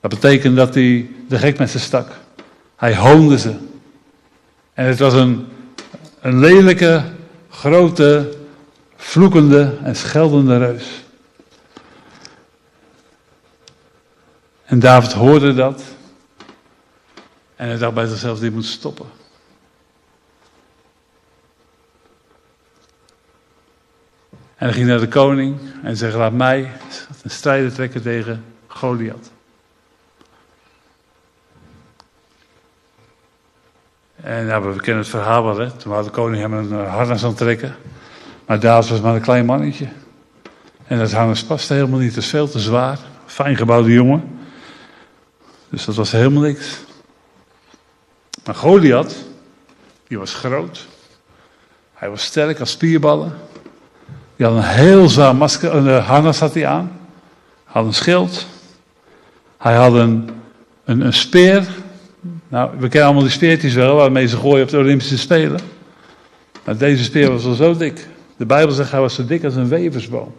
Dat 0.00 0.10
betekent 0.10 0.56
dat 0.56 0.74
hij 0.74 1.10
de 1.28 1.38
gek 1.38 1.58
met 1.58 1.70
ze 1.70 1.78
stak. 1.78 2.08
Hij 2.76 2.96
hoonde 2.96 3.38
ze. 3.38 3.54
En 4.72 4.86
het 4.86 4.98
was 4.98 5.12
een, 5.12 5.46
een 6.20 6.38
lelijke, 6.38 7.04
grote, 7.50 8.36
vloekende 8.96 9.76
en 9.82 9.96
scheldende 9.96 10.58
reus. 10.58 11.04
En 14.64 14.78
David 14.78 15.12
hoorde 15.12 15.54
dat. 15.54 15.82
En 17.56 17.68
hij 17.68 17.78
dacht 17.78 17.94
bij 17.94 18.06
zichzelf, 18.06 18.38
dit 18.38 18.52
moet 18.52 18.64
stoppen. 18.64 19.06
En 24.60 24.66
hij 24.66 24.74
ging 24.74 24.86
naar 24.86 25.00
de 25.00 25.08
koning 25.08 25.58
en 25.82 25.96
zei: 25.96 26.16
Laat 26.16 26.32
mij 26.32 26.70
een 27.22 27.30
strijder 27.30 27.72
trekken 27.72 28.02
tegen 28.02 28.44
Goliath. 28.66 29.30
En 34.16 34.46
ja, 34.46 34.62
we 34.62 34.80
kennen 34.80 35.02
het 35.02 35.10
verhaal 35.10 35.44
wel, 35.44 35.58
hè. 35.58 35.70
Toen 35.70 35.92
had 35.92 36.04
de 36.04 36.10
koning 36.10 36.42
hem 36.42 36.52
een 36.52 36.86
harnas 36.86 37.24
aan 37.24 37.34
trekken. 37.34 37.76
Maar 38.46 38.60
David 38.60 38.90
was 38.90 39.00
maar 39.00 39.14
een 39.14 39.20
klein 39.20 39.46
mannetje. 39.46 39.88
En 40.86 40.98
dat 40.98 41.12
harnas 41.12 41.44
paste 41.44 41.74
helemaal 41.74 41.98
niet. 41.98 42.14
Het 42.14 42.24
is 42.24 42.30
veel 42.30 42.48
te 42.48 42.58
zwaar. 42.58 42.98
Fijn 43.26 43.56
gebouwde 43.56 43.92
jongen. 43.92 44.38
Dus 45.68 45.84
dat 45.84 45.94
was 45.94 46.10
helemaal 46.10 46.42
niks. 46.42 46.78
Maar 48.44 48.54
Goliath, 48.54 49.14
die 50.08 50.18
was 50.18 50.34
groot. 50.34 50.86
Hij 51.94 52.10
was 52.10 52.24
sterk 52.24 52.60
als 52.60 52.70
spierballen. 52.70 53.48
Die 54.40 54.48
had 54.48 54.58
een 54.58 54.70
heel 54.70 55.08
zwaar 55.08 55.36
masker, 55.36 55.74
een 55.74 56.02
harnas 56.02 56.38
had 56.38 56.54
hij 56.54 56.66
aan. 56.66 57.00
Had 57.64 57.84
een 57.84 57.94
schild. 57.94 58.46
Hij 59.58 59.74
had 59.74 59.92
een, 59.92 60.30
een, 60.84 61.00
een 61.00 61.12
speer. 61.12 61.68
Nou, 62.48 62.70
we 62.70 62.88
kennen 62.88 63.02
allemaal 63.02 63.22
die 63.22 63.32
speertjes 63.32 63.74
wel, 63.74 63.96
waarmee 63.96 64.26
ze 64.26 64.36
gooien 64.36 64.62
op 64.62 64.68
de 64.68 64.78
Olympische 64.78 65.18
Spelen. 65.18 65.60
Maar 66.64 66.76
deze 66.76 67.04
speer 67.04 67.30
was 67.30 67.44
al 67.44 67.54
zo 67.54 67.76
dik. 67.76 68.06
De 68.36 68.46
Bijbel 68.46 68.74
zegt 68.74 68.90
hij 68.90 69.00
was 69.00 69.14
zo 69.14 69.24
dik 69.24 69.44
als 69.44 69.54
een 69.54 69.68
weversboom. 69.68 70.34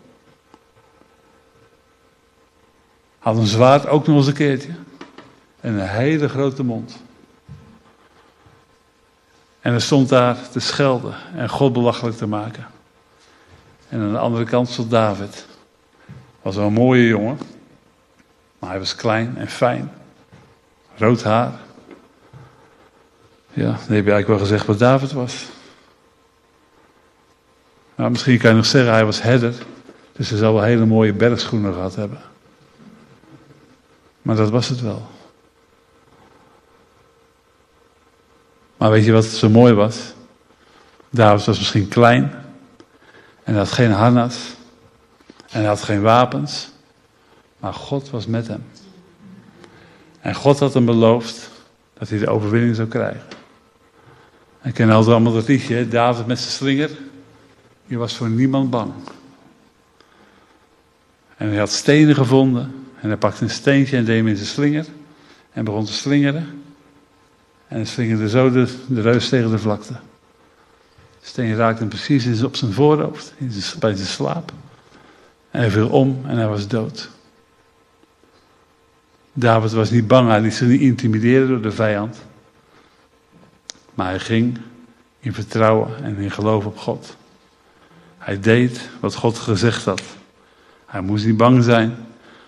Had 3.19 3.37
een 3.37 3.45
zwaard, 3.45 3.87
ook 3.87 4.07
nog 4.07 4.17
eens 4.17 4.27
een 4.27 4.33
keertje. 4.33 4.71
En 5.59 5.73
een 5.73 5.87
hele 5.87 6.29
grote 6.29 6.63
mond. 6.63 7.03
En 9.59 9.71
hij 9.71 9.81
stond 9.81 10.09
daar 10.09 10.37
te 10.51 10.59
schelden 10.59 11.15
en 11.35 11.49
God 11.49 11.73
belachelijk 11.73 12.17
te 12.17 12.27
maken. 12.27 12.79
En 13.91 14.01
aan 14.01 14.11
de 14.11 14.17
andere 14.17 14.45
kant 14.45 14.69
stond 14.69 14.89
David. 14.89 15.45
Was 16.41 16.55
wel 16.55 16.65
een 16.65 16.73
mooie 16.73 17.07
jongen. 17.07 17.37
Maar 18.59 18.69
hij 18.69 18.79
was 18.79 18.95
klein 18.95 19.37
en 19.37 19.47
fijn. 19.47 19.91
Rood 20.95 21.23
haar. 21.23 21.51
Ja, 23.53 23.63
dan 23.63 23.73
heb 23.73 23.87
je 23.87 23.95
eigenlijk 23.95 24.27
wel 24.27 24.39
gezegd 24.39 24.65
wat 24.65 24.79
David 24.79 25.11
was. 25.11 25.45
Nou, 27.95 28.11
misschien 28.11 28.37
kan 28.37 28.49
je 28.49 28.55
nog 28.55 28.65
zeggen, 28.65 28.91
hij 28.91 29.05
was 29.05 29.21
herder. 29.21 29.53
Dus 30.11 30.29
hij 30.29 30.37
zou 30.37 30.53
wel 30.53 30.63
hele 30.63 30.85
mooie 30.85 31.13
bergschoenen 31.13 31.73
gehad 31.73 31.95
hebben. 31.95 32.21
Maar 34.21 34.35
dat 34.35 34.49
was 34.49 34.69
het 34.69 34.81
wel. 34.81 35.07
Maar 38.77 38.91
weet 38.91 39.05
je 39.05 39.11
wat 39.11 39.25
zo 39.25 39.49
mooi 39.49 39.73
was? 39.73 40.13
David 41.09 41.45
was 41.45 41.57
misschien 41.57 41.87
klein. 41.87 42.40
En 43.51 43.57
hij 43.57 43.65
had 43.65 43.75
geen 43.75 43.91
harnas. 43.91 44.55
En 45.49 45.59
hij 45.59 45.67
had 45.67 45.83
geen 45.83 46.01
wapens. 46.01 46.69
Maar 47.59 47.73
God 47.73 48.09
was 48.09 48.25
met 48.25 48.47
hem. 48.47 48.63
En 50.19 50.35
God 50.35 50.59
had 50.59 50.73
hem 50.73 50.85
beloofd 50.85 51.49
dat 51.93 52.09
hij 52.09 52.19
de 52.19 52.29
overwinning 52.29 52.75
zou 52.75 52.87
krijgen. 52.87 53.21
En 54.61 54.71
ken 54.71 54.89
altijd 54.89 55.15
allemaal 55.15 55.33
dat 55.33 55.47
liedje, 55.47 55.87
David 55.87 56.25
met 56.25 56.39
zijn 56.39 56.51
slinger. 56.51 56.89
Die 57.87 57.97
was 57.97 58.15
voor 58.15 58.29
niemand 58.29 58.69
bang. 58.69 58.91
En 61.37 61.47
hij 61.47 61.57
had 61.57 61.71
stenen 61.71 62.15
gevonden. 62.15 62.85
En 62.99 63.07
hij 63.07 63.17
pakte 63.17 63.43
een 63.43 63.49
steentje 63.49 63.97
en 63.97 64.05
deed 64.05 64.17
hem 64.17 64.27
in 64.27 64.35
zijn 64.35 64.47
slinger. 64.47 64.85
En 65.51 65.65
begon 65.65 65.85
te 65.85 65.93
slingeren. 65.93 66.63
En 67.67 67.75
hij 67.75 67.85
slingerde 67.85 68.29
zo 68.29 68.51
de, 68.51 68.77
de 68.87 69.01
reus 69.01 69.29
tegen 69.29 69.51
de 69.51 69.59
vlakte. 69.59 69.93
Steen 71.21 71.55
raakte 71.55 71.79
hem 71.79 71.89
precies 71.89 72.43
op 72.43 72.55
zijn 72.55 72.73
voorhoofd, 72.73 73.33
bij 73.79 73.95
zijn 73.95 74.07
slaap. 74.07 74.51
En 75.51 75.59
hij 75.59 75.71
viel 75.71 75.89
om 75.89 76.21
en 76.25 76.37
hij 76.37 76.47
was 76.47 76.67
dood. 76.67 77.09
David 79.33 79.71
was 79.71 79.89
niet 79.89 80.07
bang, 80.07 80.29
hij 80.29 80.41
liet 80.41 80.53
zich 80.53 80.67
niet 80.67 80.81
intimideren 80.81 81.47
door 81.47 81.61
de 81.61 81.71
vijand. 81.71 82.17
Maar 83.93 84.09
hij 84.09 84.19
ging 84.19 84.57
in 85.19 85.33
vertrouwen 85.33 86.03
en 86.03 86.17
in 86.17 86.31
geloof 86.31 86.65
op 86.65 86.77
God. 86.77 87.15
Hij 88.17 88.39
deed 88.39 88.89
wat 88.99 89.15
God 89.15 89.37
gezegd 89.37 89.85
had. 89.85 90.01
Hij 90.85 91.01
moest 91.01 91.25
niet 91.25 91.37
bang 91.37 91.63
zijn. 91.63 91.95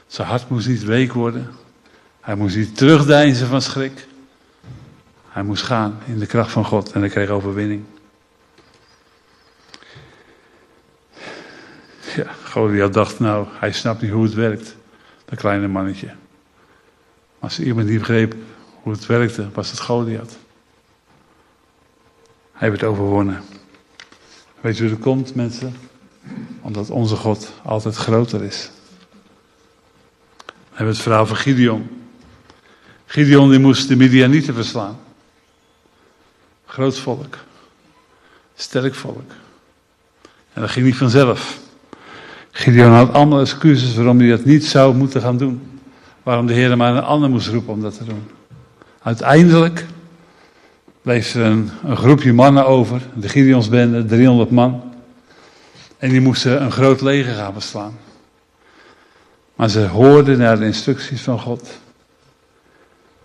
Zijn 0.07 0.27
hart 0.27 0.49
moest 0.49 0.67
niet 0.67 0.83
week 0.83 1.13
worden. 1.13 1.49
Hij 2.21 2.35
moest 2.35 2.55
niet 2.55 2.77
terugdeinzen 2.77 3.47
van 3.47 3.61
schrik. 3.61 4.07
Hij 5.29 5.43
moest 5.43 5.63
gaan 5.63 5.99
in 6.05 6.19
de 6.19 6.25
kracht 6.25 6.51
van 6.51 6.65
God 6.65 6.91
en 6.91 6.99
hij 6.99 7.09
kreeg 7.09 7.29
overwinning. 7.29 7.83
Ja, 12.15 12.31
Goliath 12.43 12.93
dacht 12.93 13.19
nou, 13.19 13.47
hij 13.51 13.71
snapt 13.71 14.01
niet 14.01 14.11
hoe 14.11 14.23
het 14.23 14.33
werkt, 14.33 14.75
dat 15.25 15.39
kleine 15.39 15.67
mannetje. 15.67 16.07
Maar 16.07 16.15
als 17.39 17.59
iemand 17.59 17.87
die 17.87 17.99
begreep 17.99 18.35
hoe 18.81 18.93
het 18.93 19.05
werkte, 19.05 19.49
was 19.53 19.69
het 19.69 19.79
Goliath. 19.79 20.37
Hij 22.51 22.69
werd 22.69 22.83
overwonnen. 22.83 23.43
Weet 24.61 24.77
je 24.77 24.83
hoe 24.83 24.91
dat 24.91 25.01
komt, 25.01 25.35
mensen? 25.35 25.75
Omdat 26.61 26.89
onze 26.89 27.15
God 27.15 27.53
altijd 27.63 27.95
groter 27.95 28.43
is. 28.43 28.71
We 30.45 30.53
hebben 30.69 30.93
het 30.93 31.03
verhaal 31.03 31.25
van 31.25 31.35
Gideon. 31.35 32.03
Gideon 33.05 33.49
die 33.49 33.59
moest 33.59 33.87
de 33.87 33.95
Midianieten 33.95 34.53
verslaan. 34.53 34.99
Groot 36.65 36.99
volk. 36.99 37.37
Sterk 38.55 38.95
volk. 38.95 39.31
En 40.53 40.61
dat 40.61 40.69
ging 40.69 40.85
niet 40.85 40.97
vanzelf. 40.97 41.62
Gideon 42.55 42.91
had 42.91 43.13
allemaal 43.13 43.39
excuses 43.39 43.95
waarom 43.95 44.19
hij 44.19 44.29
dat 44.29 44.45
niet 44.45 44.65
zou 44.65 44.95
moeten 44.95 45.21
gaan 45.21 45.37
doen. 45.37 45.61
Waarom 46.23 46.45
de 46.45 46.53
Heer 46.53 46.77
maar 46.77 46.95
een 46.95 47.03
ander 47.03 47.29
moest 47.29 47.47
roepen 47.47 47.73
om 47.73 47.81
dat 47.81 47.97
te 47.97 48.03
doen. 48.03 48.23
Uiteindelijk 49.01 49.85
bleef 51.01 51.35
er 51.35 51.45
een, 51.45 51.69
een 51.83 51.97
groepje 51.97 52.33
mannen 52.33 52.65
over, 52.65 53.01
de 53.13 53.29
Gideonsbende, 53.29 54.05
300 54.05 54.49
man. 54.49 54.93
En 55.97 56.09
die 56.09 56.21
moesten 56.21 56.61
een 56.61 56.71
groot 56.71 57.01
leger 57.01 57.33
gaan 57.33 57.53
beslaan. 57.53 57.97
Maar 59.55 59.69
ze 59.69 59.87
hoorden 59.87 60.37
naar 60.37 60.59
de 60.59 60.65
instructies 60.65 61.21
van 61.21 61.39
God. 61.39 61.69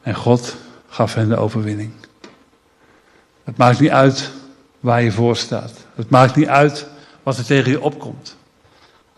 En 0.02 0.14
God 0.14 0.56
gaf 0.88 1.14
hen 1.14 1.28
de 1.28 1.36
overwinning. 1.36 1.90
Het 3.44 3.56
maakt 3.56 3.80
niet 3.80 3.90
uit 3.90 4.30
waar 4.80 5.02
je 5.02 5.12
voor 5.12 5.36
staat. 5.36 5.72
Het 5.94 6.10
maakt 6.10 6.36
niet 6.36 6.48
uit 6.48 6.86
wat 7.22 7.38
er 7.38 7.44
tegen 7.44 7.70
je 7.70 7.80
opkomt. 7.80 8.37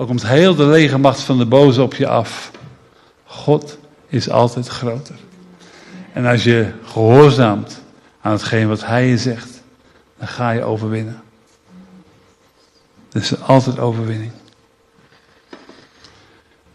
Ook 0.01 0.07
komt 0.07 0.27
heel 0.27 0.55
de 0.55 0.67
legermacht 0.67 1.21
van 1.21 1.39
de 1.39 1.47
boze 1.47 1.83
op 1.83 1.95
je 1.95 2.07
af. 2.07 2.51
God 3.25 3.79
is 4.07 4.31
altijd 4.31 4.67
groter. 4.67 5.15
En 6.13 6.27
als 6.27 6.45
je 6.45 6.73
gehoorzaamt 6.85 7.83
aan 8.21 8.33
hetgeen 8.33 8.69
wat 8.69 8.87
Hij 8.87 9.07
je 9.07 9.19
zegt, 9.19 9.63
dan 10.19 10.29
ga 10.29 10.51
je 10.51 10.63
overwinnen. 10.63 11.23
Er 13.13 13.21
is 13.21 13.41
altijd 13.41 13.79
overwinning. 13.79 14.33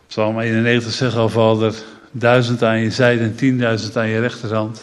Psalm 0.08 0.40
91 0.40 0.92
zegt 0.92 1.16
al, 1.16 1.30
Vader, 1.30 1.76
duizend 2.12 2.64
aan 2.64 2.80
je 2.80 2.92
zijde 2.92 3.24
en 3.24 3.36
tienduizend 3.36 3.98
aan 3.98 4.08
je 4.08 4.20
rechterhand. 4.20 4.82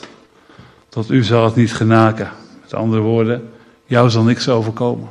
Tot 0.89 1.11
u 1.11 1.25
zal 1.25 1.45
het 1.45 1.55
niet 1.55 1.75
genaken. 1.75 2.31
Met 2.63 2.75
andere 2.75 3.03
woorden, 3.03 3.53
jou 3.87 4.11
zal 4.11 4.23
niks 4.23 4.49
overkomen. 4.49 5.09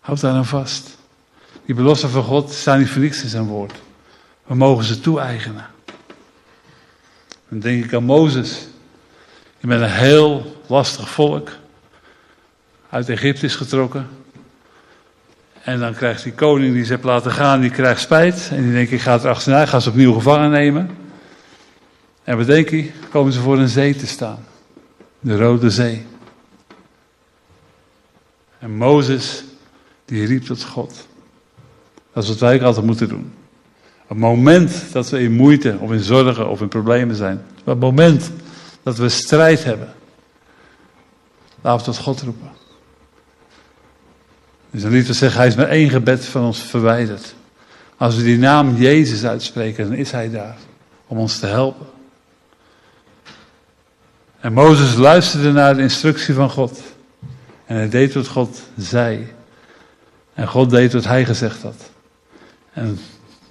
Houd 0.00 0.20
daar 0.20 0.34
aan 0.34 0.46
vast. 0.46 1.00
Die 1.64 1.74
beloften 1.74 2.10
van 2.10 2.22
God 2.22 2.52
staan 2.52 2.78
niet 2.78 2.90
voor 2.90 3.02
niks 3.02 3.22
in 3.22 3.28
zijn 3.28 3.46
woord. 3.46 3.72
We 4.46 4.54
mogen 4.54 4.84
ze 4.84 5.00
toe-eigenen. 5.00 5.66
Dan 7.48 7.58
denk 7.60 7.84
ik 7.84 7.94
aan 7.94 8.04
Mozes. 8.04 8.66
Die 9.60 9.68
met 9.68 9.80
een 9.80 9.90
heel 9.90 10.60
lastig 10.66 11.08
volk 11.08 11.50
uit 12.88 13.08
Egypte 13.08 13.46
is 13.46 13.56
getrokken. 13.56 14.08
En 15.62 15.78
dan 15.78 15.94
krijgt 15.94 16.22
die 16.22 16.32
koning 16.32 16.74
die 16.74 16.84
ze 16.84 16.92
heeft 16.92 17.04
laten 17.04 17.32
gaan, 17.32 17.60
die 17.60 17.70
krijgt 17.70 18.00
spijt. 18.00 18.48
En 18.50 18.62
die 18.62 18.72
denkt, 18.72 18.92
ik 18.92 19.00
ga 19.00 19.12
er 19.12 19.28
achterna, 19.28 19.62
ik 19.62 19.68
ga 19.68 19.80
ze 19.80 19.88
opnieuw 19.88 20.12
gevangen 20.12 20.50
nemen. 20.50 20.90
En 22.24 22.36
wat 22.36 22.46
denk 22.46 22.68
je? 22.68 22.90
Komen 23.10 23.32
ze 23.32 23.40
voor 23.40 23.58
een 23.58 23.68
zee 23.68 23.96
te 23.96 24.06
staan. 24.06 24.44
De 25.20 25.36
Rode 25.36 25.70
Zee. 25.70 26.06
En 28.58 28.70
Mozes, 28.76 29.44
die 30.04 30.26
riep 30.26 30.44
tot 30.44 30.64
God. 30.64 31.06
Dat 32.12 32.22
is 32.22 32.28
wat 32.28 32.38
wij 32.38 32.62
altijd 32.62 32.86
moeten 32.86 33.08
doen. 33.08 33.32
Op 34.02 34.08
het 34.08 34.18
moment 34.18 34.92
dat 34.92 35.08
we 35.08 35.20
in 35.20 35.32
moeite 35.32 35.76
of 35.80 35.92
in 35.92 36.00
zorgen 36.00 36.48
of 36.48 36.60
in 36.60 36.68
problemen 36.68 37.16
zijn. 37.16 37.42
Op 37.60 37.66
het 37.66 37.80
moment 37.80 38.30
dat 38.82 38.96
we 38.96 39.08
strijd 39.08 39.64
hebben. 39.64 39.92
Laten 41.60 41.78
we 41.78 41.92
tot 41.92 42.02
God 42.02 42.22
roepen. 42.22 42.50
Dus 44.70 44.82
een 44.82 44.90
lied 44.90 45.06
te 45.06 45.12
zeggen, 45.12 45.38
hij 45.38 45.48
is 45.48 45.54
met 45.54 45.68
één 45.68 45.90
gebed 45.90 46.24
van 46.24 46.42
ons 46.42 46.62
verwijderd. 46.62 47.34
Als 47.96 48.16
we 48.16 48.22
die 48.22 48.38
naam 48.38 48.76
Jezus 48.76 49.24
uitspreken, 49.24 49.88
dan 49.88 49.94
is 49.94 50.10
hij 50.10 50.30
daar. 50.30 50.56
Om 51.06 51.18
ons 51.18 51.38
te 51.38 51.46
helpen. 51.46 51.86
En 54.40 54.52
Mozes 54.52 54.94
luisterde 54.94 55.52
naar 55.52 55.74
de 55.74 55.82
instructie 55.82 56.34
van 56.34 56.50
God. 56.50 56.80
En 57.64 57.76
hij 57.76 57.88
deed 57.88 58.14
wat 58.14 58.28
God 58.28 58.62
zei. 58.76 59.32
En 60.34 60.48
God 60.48 60.70
deed 60.70 60.92
wat 60.92 61.04
hij 61.04 61.24
gezegd 61.24 61.62
had. 61.62 61.90
En 62.72 62.98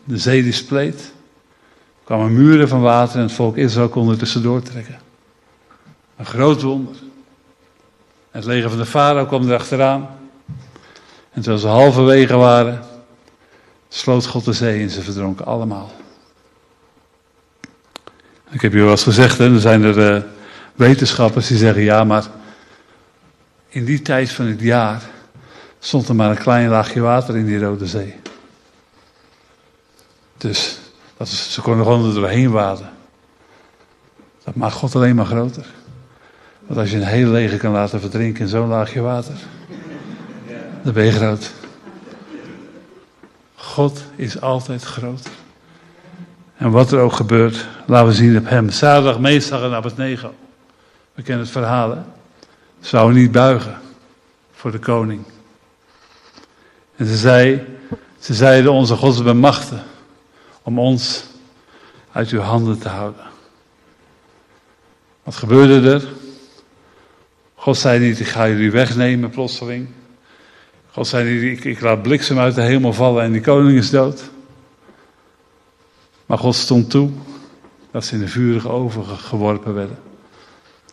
de 0.04 0.18
zee 0.18 0.44
die 0.44 0.52
spleet. 0.52 1.14
Er 2.00 2.18
kwamen 2.18 2.34
muren 2.34 2.68
van 2.68 2.82
water 2.82 3.16
en 3.16 3.22
het 3.22 3.32
volk 3.32 3.58
Israël 3.58 3.90
kon 3.90 4.10
er 4.10 4.18
tussendoor 4.18 4.62
trekken. 4.62 5.00
Een 6.18 6.26
groot 6.26 6.62
wonder. 6.62 6.96
Het 8.32 8.46
leger 8.46 8.70
van 8.70 8.80
de 8.80 8.86
farao 8.86 9.26
kwam 9.26 9.44
erachteraan. 9.44 10.10
En 11.32 11.42
terwijl 11.42 11.58
ze 11.58 11.68
halverwege 11.68 12.36
waren, 12.36 12.84
sloot 13.90 14.26
God 14.26 14.46
de 14.46 14.54
zee 14.54 14.82
en 14.82 14.90
ze 14.90 15.02
verdronken 15.02 15.46
allemaal. 15.46 15.92
Ik 18.50 18.62
heb 18.62 18.74
je 18.74 18.82
wel 18.82 18.92
eens 18.92 19.04
gezegd, 19.04 19.38
hè, 19.38 19.54
er 19.54 19.60
zijn 19.60 19.84
er 19.84 20.16
uh, 20.16 20.24
wetenschappers 20.76 21.48
die 21.48 21.58
zeggen, 21.58 21.84
ja, 21.84 22.04
maar 22.04 22.26
in 23.68 23.86
die 23.86 24.02
tijd 24.02 24.32
van 24.32 24.46
het 24.46 24.62
jaar 24.62 25.02
stond 25.80 26.08
er 26.08 26.16
maar 26.16 26.30
een 26.30 26.38
klein 26.38 26.70
laagje 26.70 27.02
water 27.02 27.38
in 27.38 27.46
die 27.46 27.60
Rode 27.60 27.88
Zee. 27.88 28.21
Dus 30.41 30.77
dat 31.17 31.27
is, 31.27 31.54
ze 31.54 31.62
konden 31.62 31.86
gewoon 31.86 32.08
er 32.08 32.13
doorheen 32.13 32.51
waden. 32.51 32.89
Dat 34.43 34.56
maakt 34.56 34.73
God 34.73 34.95
alleen 34.95 35.15
maar 35.15 35.25
groter. 35.25 35.65
Want 36.67 36.80
als 36.80 36.91
je 36.91 36.97
een 36.97 37.04
hele 37.04 37.30
leger 37.30 37.58
kan 37.58 37.71
laten 37.71 37.99
verdrinken 37.99 38.41
in 38.41 38.47
zo'n 38.47 38.67
laagje 38.67 39.01
water, 39.01 39.34
dan 40.84 40.93
ben 40.93 41.06
je 41.06 41.12
groot. 41.12 41.51
God 43.56 44.04
is 44.15 44.41
altijd 44.41 44.84
groter. 44.84 45.32
En 46.58 46.71
wat 46.71 46.91
er 46.91 46.99
ook 46.99 47.13
gebeurt, 47.13 47.67
laten 47.86 48.08
we 48.08 48.13
zien 48.13 48.38
op 48.38 48.49
hem. 48.49 48.69
Zaterdag, 48.69 49.19
meestal 49.19 49.63
en 49.63 49.73
Abednego. 49.73 50.34
We 51.13 51.21
kennen 51.21 51.43
het 51.43 51.54
verhaal, 51.54 51.91
hè? 51.91 52.01
Zou 52.80 53.13
niet 53.13 53.32
buigen 53.32 53.80
voor 54.51 54.71
de 54.71 54.80
koning. 54.80 55.23
En 56.95 57.06
ze, 57.06 57.17
zei, 57.17 57.63
ze 58.19 58.34
zeiden, 58.34 58.71
onze 58.71 58.95
God 58.95 59.13
is 59.13 59.23
bemachtigd 59.23 59.89
om 60.63 60.80
ons 60.80 61.26
uit 62.12 62.30
uw 62.30 62.39
handen 62.39 62.80
te 62.80 62.88
houden. 62.88 63.24
Wat 65.24 65.36
gebeurde 65.36 65.89
er? 65.89 66.08
God 67.56 67.78
zei 67.78 68.00
niet, 68.00 68.19
ik 68.19 68.28
ga 68.28 68.47
jullie 68.47 68.71
wegnemen 68.71 69.30
plotseling. 69.30 69.88
God 70.91 71.08
zei 71.08 71.34
niet, 71.34 71.58
ik, 71.58 71.63
ik 71.63 71.82
laat 71.82 72.02
bliksem 72.02 72.39
uit 72.39 72.56
de 72.56 72.62
hemel 72.62 72.93
vallen 72.93 73.24
en 73.24 73.32
die 73.32 73.41
koning 73.41 73.78
is 73.78 73.89
dood. 73.89 74.30
Maar 76.26 76.38
God 76.38 76.56
stond 76.56 76.89
toe 76.89 77.10
dat 77.91 78.06
ze 78.06 78.13
in 78.13 78.19
de 78.19 78.28
vurige 78.28 78.69
oven 78.69 79.06
geworpen 79.06 79.74
werden. 79.74 79.97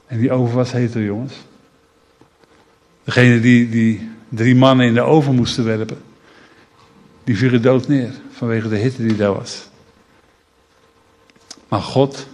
En 0.07 0.19
die 0.19 0.33
oven 0.33 0.55
was 0.55 0.73
heter, 0.73 1.03
jongens. 1.03 1.35
Degene 3.05 3.41
die, 3.41 3.69
die 3.69 4.11
drie 4.29 4.55
mannen 4.55 4.87
in 4.87 4.95
de 4.95 5.01
oven 5.01 5.35
moesten 5.35 5.65
werpen, 5.65 6.03
die 7.25 7.37
vielen 7.37 7.63
dood 7.63 7.89
neer 7.89 8.13
vanwege 8.39 8.69
de 8.69 8.77
hitte 8.77 9.07
die 9.07 9.17
daar 9.17 9.35
was. 9.35 9.69
Maar 11.69 11.81
God, 11.81 12.27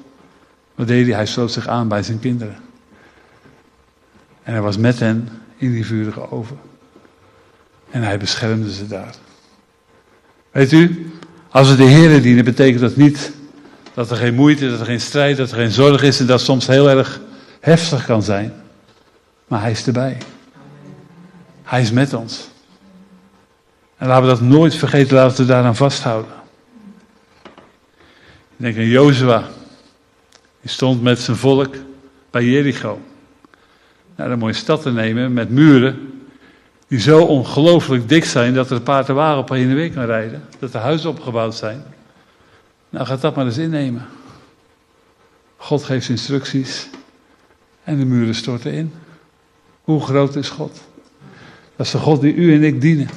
wat 0.74 0.86
deed 0.86 1.06
hij? 1.06 1.14
Hij 1.14 1.26
sloot 1.26 1.52
zich 1.52 1.66
aan 1.66 1.88
bij 1.88 2.02
zijn 2.02 2.20
kinderen. 2.20 2.56
En 4.42 4.52
hij 4.52 4.60
was 4.60 4.76
met 4.76 4.98
hen 4.98 5.28
in 5.56 5.72
die 5.72 5.86
vurige 5.86 6.30
oven. 6.30 6.58
En 7.90 8.02
hij 8.02 8.18
beschermde 8.18 8.72
ze 8.72 8.86
daar. 8.86 9.14
Weet 10.50 10.72
u, 10.72 11.12
als 11.48 11.70
we 11.70 11.76
de 11.76 11.84
Heer 11.84 12.22
dienen, 12.22 12.44
betekent 12.44 12.80
dat 12.80 12.96
niet 12.96 13.32
dat 13.94 14.10
er 14.10 14.16
geen 14.16 14.34
moeite, 14.34 14.70
dat 14.70 14.80
er 14.80 14.86
geen 14.86 15.00
strijd, 15.00 15.36
dat 15.36 15.50
er 15.50 15.56
geen 15.56 15.70
zorg 15.70 16.02
is 16.02 16.20
en 16.20 16.26
dat 16.26 16.40
soms 16.40 16.66
heel 16.66 16.90
erg 16.90 17.20
heftig 17.60 18.06
kan 18.06 18.22
zijn. 18.22 18.52
Maar 19.46 19.60
Hij 19.60 19.70
is 19.70 19.86
erbij. 19.86 20.18
Hij 21.62 21.82
is 21.82 21.90
met 21.90 22.14
ons. 22.14 22.48
En 23.96 24.06
laten 24.06 24.22
we 24.22 24.28
dat 24.28 24.40
nooit 24.40 24.74
vergeten, 24.74 25.16
laten 25.16 25.36
we 25.36 25.52
daaraan 25.52 25.76
vasthouden. 25.76 26.32
Ik 28.56 28.60
denk 28.64 28.76
aan 28.76 28.86
Jozua. 28.86 29.48
Die 30.60 30.70
stond 30.70 31.02
met 31.02 31.18
zijn 31.18 31.36
volk 31.36 31.74
bij 32.30 32.44
Jericho. 32.44 33.00
Naar 34.16 34.30
een 34.30 34.38
mooie 34.38 34.52
stad 34.52 34.82
te 34.82 34.92
nemen 34.92 35.32
met 35.32 35.50
muren 35.50 36.14
die 36.88 37.00
zo 37.00 37.24
ongelooflijk 37.24 38.08
dik 38.08 38.24
zijn 38.24 38.54
dat 38.54 38.70
er 38.70 38.76
een 38.76 38.82
paard 38.82 39.08
en 39.08 39.14
wagen 39.14 39.38
op 39.38 39.48
heen 39.48 39.68
en 39.68 39.74
weer 39.74 39.92
kan 39.92 40.04
rijden. 40.04 40.44
Dat 40.58 40.72
de 40.72 40.78
huizen 40.78 41.10
opgebouwd 41.10 41.54
zijn. 41.54 41.82
Nou, 42.90 43.06
gaat 43.06 43.20
dat 43.20 43.34
maar 43.34 43.44
eens 43.44 43.58
innemen. 43.58 44.06
God 45.56 45.84
geeft 45.84 46.08
instructies 46.08 46.88
en 47.84 47.98
de 47.98 48.04
muren 48.04 48.34
storten 48.34 48.72
in. 48.72 48.92
Hoe 49.82 50.00
groot 50.00 50.36
is 50.36 50.48
God? 50.48 50.80
Dat 51.76 51.86
is 51.86 51.92
de 51.92 51.98
God 51.98 52.20
die 52.20 52.34
u 52.34 52.54
en 52.54 52.62
ik 52.62 52.80
dienen. 52.80 53.08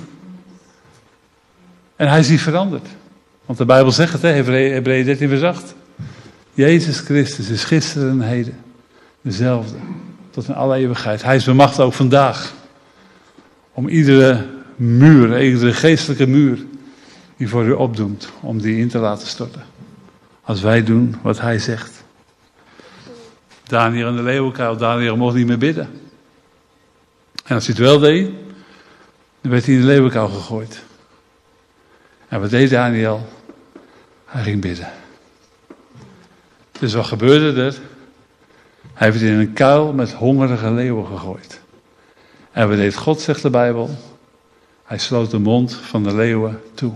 En 1.98 2.08
hij 2.08 2.20
is 2.20 2.30
niet 2.30 2.42
veranderd. 2.42 2.88
Want 3.46 3.60
de 3.60 3.66
Bijbel 3.66 3.92
zegt 3.92 4.14
het, 4.14 4.22
Hebreeën 4.22 5.06
13 5.06 5.30
vers 5.30 5.42
8. 5.42 5.76
Jezus 6.54 7.00
Christus 7.00 7.50
is 7.50 7.64
gisteren 7.64 8.10
en 8.10 8.22
heden 8.22 8.58
dezelfde. 9.22 9.78
Tot 10.30 10.48
in 10.48 10.54
alle 10.54 10.76
eeuwigheid. 10.76 11.24
Hij 11.24 11.36
is 11.36 11.44
bemachtigd 11.44 11.82
ook 11.82 11.94
vandaag. 11.94 12.54
Om 13.74 13.88
iedere 13.88 14.46
muur, 14.76 15.44
iedere 15.44 15.74
geestelijke 15.74 16.28
muur 16.28 16.66
die 17.38 17.50
voor 17.50 17.66
u 17.66 17.72
opdoemt, 17.72 18.30
om 18.42 18.62
die 18.62 18.78
in 18.78 18.88
te 18.88 18.98
laten 18.98 19.28
storten. 19.28 19.64
Als 20.42 20.62
wij 20.62 20.84
doen 20.84 21.16
wat 21.22 21.40
hij 21.40 21.60
zegt. 21.60 22.04
Daniel 23.64 24.10
in 24.10 24.16
de 24.16 24.24
leeuwenkuil, 24.24 24.78
Daniel 24.78 25.18
mocht 25.18 25.36
niet 25.36 25.48
meer 25.48 25.58
bidden. 25.58 25.90
En 27.46 27.56
als 27.56 27.66
hij 27.66 27.76
het 27.78 27.86
wel 27.86 28.00
deed, 28.00 28.32
dan 29.42 29.52
werd 29.52 29.66
hij 29.66 29.74
in 29.74 29.82
de 29.82 29.88
leeuwenkuil 29.88 30.28
gegooid. 30.28 30.86
En 32.28 32.40
wat 32.40 32.50
deed 32.50 32.70
Daniel? 32.70 33.28
Hij 34.26 34.44
ging 34.44 34.62
bidden. 34.62 34.90
Dus 36.80 36.94
wat 36.94 37.06
gebeurde 37.06 37.62
er? 37.62 37.80
Hij 38.94 39.12
werd 39.12 39.24
in 39.24 39.34
een 39.34 39.54
kuil 39.54 39.94
met 39.94 40.14
hongerige 40.14 40.72
leeuwen 40.72 41.06
gegooid. 41.06 41.62
En 42.52 42.68
wat 42.68 42.78
deed 42.78 42.96
God, 42.96 43.22
zegt 43.22 43.42
de 43.42 43.50
Bijbel? 43.50 43.90
Hij 44.84 44.98
sloot 44.98 45.32
de 45.32 45.40
mond 45.40 45.74
van 45.74 46.04
de 46.04 46.16
leeuwen 46.16 46.62
toe. 46.74 46.94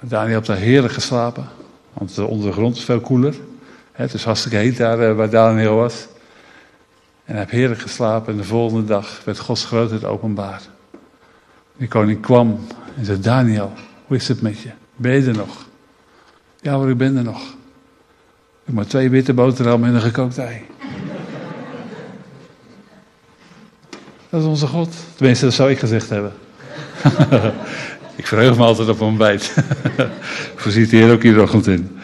Daniel 0.00 0.34
heeft 0.34 0.46
daar 0.46 0.56
heerlijk 0.56 0.92
geslapen, 0.92 1.48
want 1.92 2.14
de 2.14 2.26
ondergrond 2.26 2.76
is 2.76 2.84
veel 2.84 3.00
koeler. 3.00 3.34
Het 3.92 4.14
is 4.14 4.24
hartstikke 4.24 4.56
heet 4.56 4.76
daar 4.76 5.00
eh, 5.00 5.16
waar 5.16 5.30
Daniel 5.30 5.76
was. 5.76 6.06
En 7.24 7.32
hij 7.32 7.38
heeft 7.38 7.50
heerlijk 7.50 7.80
geslapen 7.80 8.32
en 8.32 8.38
de 8.38 8.44
volgende 8.44 8.84
dag 8.84 9.24
werd 9.24 9.38
Gods 9.38 9.64
grootheid 9.64 10.04
openbaar. 10.04 10.62
Die 11.76 11.88
koning 11.88 12.20
kwam 12.20 12.66
en 12.96 13.04
zei, 13.04 13.20
Daniel, 13.20 13.72
hoe 14.06 14.16
is 14.16 14.28
het 14.28 14.42
met 14.42 14.60
je? 14.60 14.70
Ben 14.96 15.12
je 15.12 15.28
er 15.28 15.36
nog? 15.36 15.66
Ja, 16.60 16.78
maar 16.78 16.88
ik 16.88 16.96
ben 16.96 17.16
er 17.16 17.22
nog. 17.22 17.40
Ik 17.40 18.64
heb 18.64 18.74
maar 18.74 18.86
twee 18.86 19.10
witte 19.10 19.34
boterhammen 19.34 19.88
en 19.88 19.94
een 19.94 20.00
gekookt 20.00 20.38
ei. 20.38 20.62
Dat 24.30 24.40
is 24.40 24.46
onze 24.46 24.66
God. 24.66 24.94
Tenminste, 25.14 25.44
dat 25.44 25.54
zou 25.54 25.70
ik 25.70 25.78
gezegd 25.78 26.08
hebben. 26.08 26.32
ik 28.16 28.26
verheug 28.26 28.56
me 28.56 28.64
altijd 28.64 28.88
op 28.88 29.00
ontbijt. 29.00 29.54
Voorziet 30.56 30.90
de 30.90 30.96
Heer 30.96 31.12
ook 31.12 31.22
iedere 31.22 31.42
ochtend 31.42 31.66
in. 31.66 31.98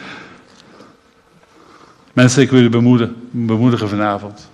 Mensen, 2.13 2.41
ik 2.41 2.51
wil 2.51 2.61
u 2.61 2.69
bemoedigen 3.31 3.89
vanavond. 3.89 4.49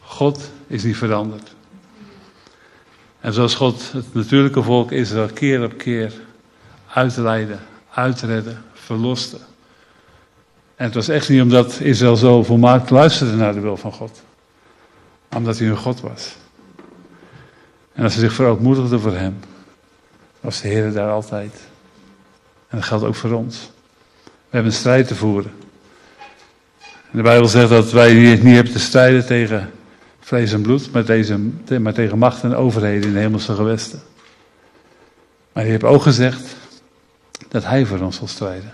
God 0.00 0.50
is 0.66 0.84
niet 0.84 0.96
veranderd. 0.96 1.54
En 3.24 3.32
zoals 3.32 3.54
God 3.54 3.92
het 3.92 4.14
natuurlijke 4.14 4.62
volk 4.62 4.92
Israël 4.92 5.26
keer 5.26 5.64
op 5.64 5.78
keer 5.78 6.12
uitleidde, 6.92 7.56
uitredde, 7.90 8.56
verloste. 8.72 9.36
En 10.76 10.84
het 10.84 10.94
was 10.94 11.08
echt 11.08 11.28
niet 11.28 11.42
omdat 11.42 11.80
Israël 11.80 12.16
zo 12.16 12.42
volmaakt 12.42 12.90
luisterde 12.90 13.36
naar 13.36 13.52
de 13.52 13.60
wil 13.60 13.76
van 13.76 13.92
God. 13.92 14.22
Maar 15.28 15.38
omdat 15.38 15.58
hij 15.58 15.68
een 15.68 15.76
God 15.76 16.00
was. 16.00 16.34
En 17.92 18.02
als 18.04 18.12
ze 18.12 18.20
zich 18.20 18.32
verootmoedigden 18.32 19.00
voor 19.00 19.14
hem, 19.14 19.38
was 20.40 20.60
de 20.60 20.68
Heer 20.68 20.92
daar 20.92 21.10
altijd. 21.10 21.60
En 22.68 22.78
dat 22.78 22.86
geldt 22.86 23.04
ook 23.04 23.14
voor 23.14 23.32
ons. 23.32 23.70
We 24.24 24.30
hebben 24.50 24.72
een 24.72 24.78
strijd 24.78 25.06
te 25.06 25.14
voeren. 25.14 25.52
En 26.80 27.16
de 27.16 27.22
Bijbel 27.22 27.48
zegt 27.48 27.68
dat 27.68 27.92
wij 27.92 28.14
niet 28.14 28.54
hebben 28.54 28.72
te 28.72 28.78
strijden 28.78 29.26
tegen 29.26 29.72
vlees 30.24 30.52
en 30.52 30.62
bloed, 30.62 30.92
maar, 30.92 31.04
deze, 31.04 31.38
maar 31.80 31.92
tegen 31.92 32.18
macht 32.18 32.42
en 32.42 32.54
overheden 32.54 33.08
in 33.08 33.12
de 33.12 33.18
hemelse 33.18 33.54
gewesten. 33.54 34.02
Maar 35.52 35.62
hij 35.62 35.72
heeft 35.72 35.84
ook 35.84 36.02
gezegd 36.02 36.56
dat 37.48 37.64
hij 37.64 37.86
voor 37.86 37.98
ons 37.98 38.16
zal 38.16 38.26
strijden. 38.26 38.72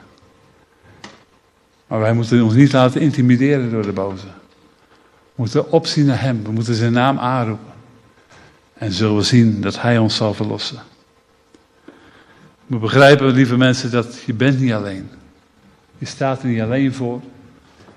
Maar 1.86 2.00
wij 2.00 2.12
moeten 2.12 2.42
ons 2.42 2.54
niet 2.54 2.72
laten 2.72 3.00
intimideren 3.00 3.70
door 3.70 3.82
de 3.82 3.92
boze. 3.92 4.26
We 5.24 5.32
moeten 5.34 5.72
opzien 5.72 6.06
naar 6.06 6.20
hem. 6.20 6.42
We 6.44 6.50
moeten 6.50 6.74
zijn 6.74 6.92
naam 6.92 7.18
aanroepen. 7.18 7.72
En 8.74 8.92
zullen 8.92 9.16
we 9.16 9.22
zien 9.22 9.60
dat 9.60 9.80
Hij 9.80 9.98
ons 9.98 10.16
zal 10.16 10.34
verlossen. 10.34 10.78
We 12.66 12.78
begrijpen, 12.78 13.32
lieve 13.32 13.56
mensen, 13.56 13.90
dat 13.90 14.22
je 14.26 14.34
bent 14.34 14.60
niet 14.60 14.72
alleen. 14.72 15.10
Je 15.98 16.06
staat 16.06 16.42
er 16.42 16.48
niet 16.48 16.60
alleen 16.60 16.94
voor. 16.94 17.20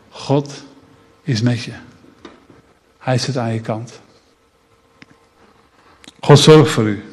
God 0.09 0.63
is 1.23 1.41
met 1.41 1.63
je. 1.63 1.73
Hij 3.03 3.17
zit 3.17 3.37
aan 3.37 3.53
je 3.53 3.61
kant. 3.61 4.01
God 6.19 6.39
zorgt 6.39 6.71
voor 6.71 6.83
u. 6.83 7.03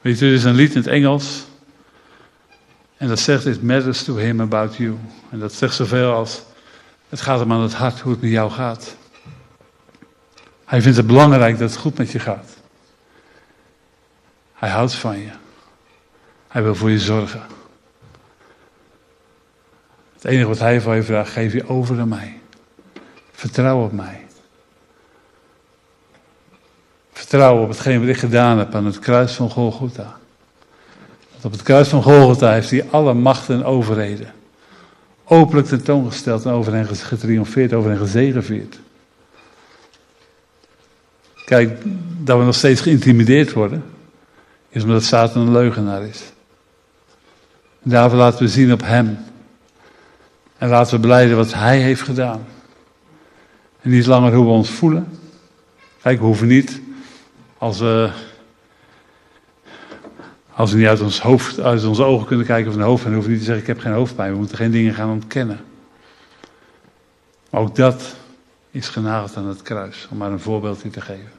Weet 0.00 0.20
u, 0.20 0.26
er 0.26 0.34
is 0.34 0.44
een 0.44 0.54
lied 0.54 0.70
in 0.70 0.76
het 0.76 0.86
Engels. 0.86 1.44
En 2.96 3.08
dat 3.08 3.18
zegt, 3.18 3.46
it 3.46 3.62
matters 3.62 4.02
to 4.02 4.16
him 4.16 4.40
about 4.40 4.76
you. 4.76 4.98
En 5.30 5.38
dat 5.38 5.52
zegt 5.52 5.74
zoveel 5.74 6.12
als, 6.12 6.42
Het 7.08 7.20
gaat 7.20 7.38
hem 7.38 7.52
aan 7.52 7.60
het 7.60 7.74
hart 7.74 8.00
hoe 8.00 8.12
het 8.12 8.20
met 8.20 8.30
jou 8.30 8.50
gaat. 8.50 8.96
Hij 10.64 10.82
vindt 10.82 10.96
het 10.96 11.06
belangrijk 11.06 11.58
dat 11.58 11.70
het 11.70 11.78
goed 11.78 11.98
met 11.98 12.10
je 12.10 12.18
gaat. 12.18 12.56
Hij 14.52 14.70
houdt 14.70 14.94
van 14.94 15.18
je. 15.18 15.30
Hij 16.48 16.62
wil 16.62 16.74
voor 16.74 16.90
je 16.90 16.98
zorgen. 16.98 17.42
Het 20.14 20.24
enige 20.24 20.48
wat 20.48 20.58
hij 20.58 20.80
van 20.80 20.96
je 20.96 21.02
vraagt, 21.02 21.32
geef 21.32 21.52
je 21.52 21.68
over 21.68 22.00
aan 22.00 22.08
mij. 22.08 22.42
Vertrouw 23.34 23.84
op 23.84 23.92
mij. 23.92 24.26
Vertrouw 27.12 27.62
op 27.62 27.68
hetgeen 27.68 28.00
wat 28.00 28.08
ik 28.08 28.18
gedaan 28.18 28.58
heb 28.58 28.74
aan 28.74 28.86
het 28.86 28.98
kruis 28.98 29.32
van 29.32 29.50
Golgotha. 29.50 30.16
Want 31.32 31.44
op 31.44 31.52
het 31.52 31.62
kruis 31.62 31.88
van 31.88 32.02
Golgotha 32.02 32.52
heeft 32.52 32.70
hij 32.70 32.86
alle 32.90 33.14
machten 33.14 33.54
en 33.54 33.64
overheden 33.64 34.32
openlijk 35.24 35.66
tentoongesteld 35.66 36.44
en 36.44 36.52
over 36.52 36.72
hen 36.72 36.86
getriomfeerd, 36.86 37.72
over 37.72 37.90
hen 37.90 37.98
gezegevierd. 37.98 38.78
Kijk, 41.44 41.78
dat 42.18 42.38
we 42.38 42.44
nog 42.44 42.54
steeds 42.54 42.80
geïntimideerd 42.80 43.52
worden, 43.52 43.84
is 44.68 44.82
omdat 44.82 45.04
Satan 45.04 45.42
een 45.42 45.52
leugenaar 45.52 46.02
is. 46.02 46.22
En 47.82 47.90
daarvoor 47.90 48.18
laten 48.18 48.38
we 48.38 48.48
zien 48.48 48.72
op 48.72 48.82
hem. 48.82 49.18
En 50.58 50.68
laten 50.68 50.94
we 50.94 51.00
beleiden 51.00 51.36
wat 51.36 51.54
hij 51.54 51.78
heeft 51.78 52.02
gedaan. 52.02 52.46
En 53.84 53.90
niet 53.90 54.06
langer 54.06 54.34
hoe 54.34 54.44
we 54.44 54.50
ons 54.50 54.70
voelen. 54.70 55.18
Kijk, 56.02 56.18
we 56.18 56.24
hoeven 56.24 56.46
niet 56.46 56.80
als 57.58 57.78
we, 57.78 58.10
als 60.54 60.72
we 60.72 60.78
niet 60.78 60.86
uit 60.86 61.00
ons 61.00 61.20
hoofd, 61.20 61.60
uit 61.60 61.84
onze 61.84 62.04
ogen 62.04 62.26
kunnen 62.26 62.46
kijken 62.46 62.70
of 62.70 62.76
een 62.76 62.82
hoofdpijn, 62.82 63.14
hoeven 63.14 63.32
we 63.32 63.36
niet 63.36 63.46
te 63.46 63.52
zeggen: 63.52 63.70
Ik 63.70 63.74
heb 63.74 63.84
geen 63.84 63.98
hoofdpijn. 63.98 64.32
We 64.32 64.38
moeten 64.38 64.56
geen 64.56 64.70
dingen 64.70 64.94
gaan 64.94 65.10
ontkennen. 65.10 65.64
Ook 67.50 67.76
dat 67.76 68.16
is 68.70 68.88
genageld 68.88 69.36
aan 69.36 69.46
het 69.46 69.62
kruis, 69.62 70.08
om 70.10 70.16
maar 70.16 70.30
een 70.30 70.40
voorbeeldje 70.40 70.90
te 70.90 71.00
geven. 71.00 71.32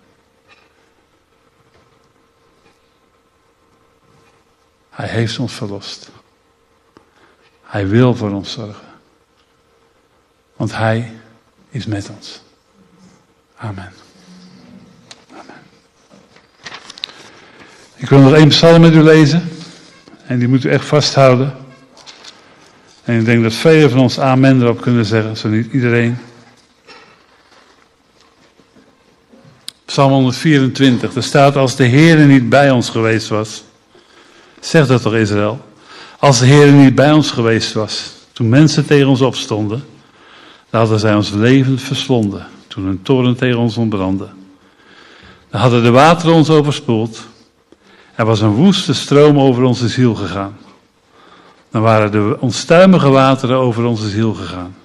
Hij 4.89 5.07
heeft 5.07 5.39
ons 5.39 5.53
verlost. 5.53 6.11
Hij 7.61 7.87
wil 7.87 8.15
voor 8.15 8.31
ons 8.31 8.51
zorgen. 8.51 8.87
Want 10.55 10.75
Hij 10.75 11.11
is 11.75 11.85
met 11.85 12.09
ons. 12.15 12.41
Amen. 13.57 13.91
Amen. 15.31 15.55
Ik 17.95 18.09
wil 18.09 18.19
nog 18.19 18.33
één 18.33 18.47
psalm 18.47 18.81
met 18.81 18.93
u 18.93 19.03
lezen. 19.03 19.49
En 20.25 20.39
die 20.39 20.47
moet 20.47 20.63
u 20.63 20.69
echt 20.69 20.85
vasthouden. 20.85 21.53
En 23.03 23.19
ik 23.19 23.25
denk 23.25 23.43
dat 23.43 23.53
velen 23.53 23.89
van 23.89 23.99
ons 23.99 24.19
amen 24.19 24.61
erop 24.61 24.81
kunnen 24.81 25.05
zeggen, 25.05 25.37
zo 25.37 25.49
niet 25.49 25.73
iedereen. 25.73 26.17
Psalm 29.85 30.11
124, 30.11 31.15
er 31.15 31.23
staat 31.23 31.55
als 31.55 31.75
de 31.75 31.83
Heer 31.83 32.17
niet 32.17 32.49
bij 32.49 32.71
ons 32.71 32.89
geweest 32.89 33.27
was. 33.27 33.63
Zeg 34.59 34.87
dat 34.87 35.01
toch 35.01 35.15
Israël? 35.15 35.65
Als 36.19 36.39
de 36.39 36.45
Heer 36.45 36.71
niet 36.71 36.95
bij 36.95 37.11
ons 37.11 37.31
geweest 37.31 37.73
was, 37.73 38.11
toen 38.33 38.49
mensen 38.49 38.85
tegen 38.85 39.07
ons 39.07 39.21
opstonden, 39.21 39.83
hadden 40.69 40.99
zij 40.99 41.15
ons 41.15 41.29
leven 41.29 41.79
verslonden, 41.79 42.47
toen 42.67 42.85
een 42.85 43.01
toren 43.01 43.35
tegen 43.35 43.59
ons 43.59 43.77
ontbrandde. 43.77 44.27
Dan 45.49 45.61
hadden 45.61 45.83
de 45.83 45.91
wateren 45.91 46.35
ons 46.35 46.49
overspoeld, 46.49 47.27
er 48.15 48.25
was 48.25 48.41
een 48.41 48.53
woeste 48.53 48.93
stroom 48.93 49.39
over 49.39 49.63
onze 49.63 49.87
ziel 49.87 50.15
gegaan. 50.15 50.57
Dan 51.71 51.81
waren 51.81 52.11
de 52.11 52.37
onstuimige 52.39 53.09
wateren 53.09 53.57
over 53.57 53.83
onze 53.83 54.09
ziel 54.09 54.33
gegaan. 54.33 54.75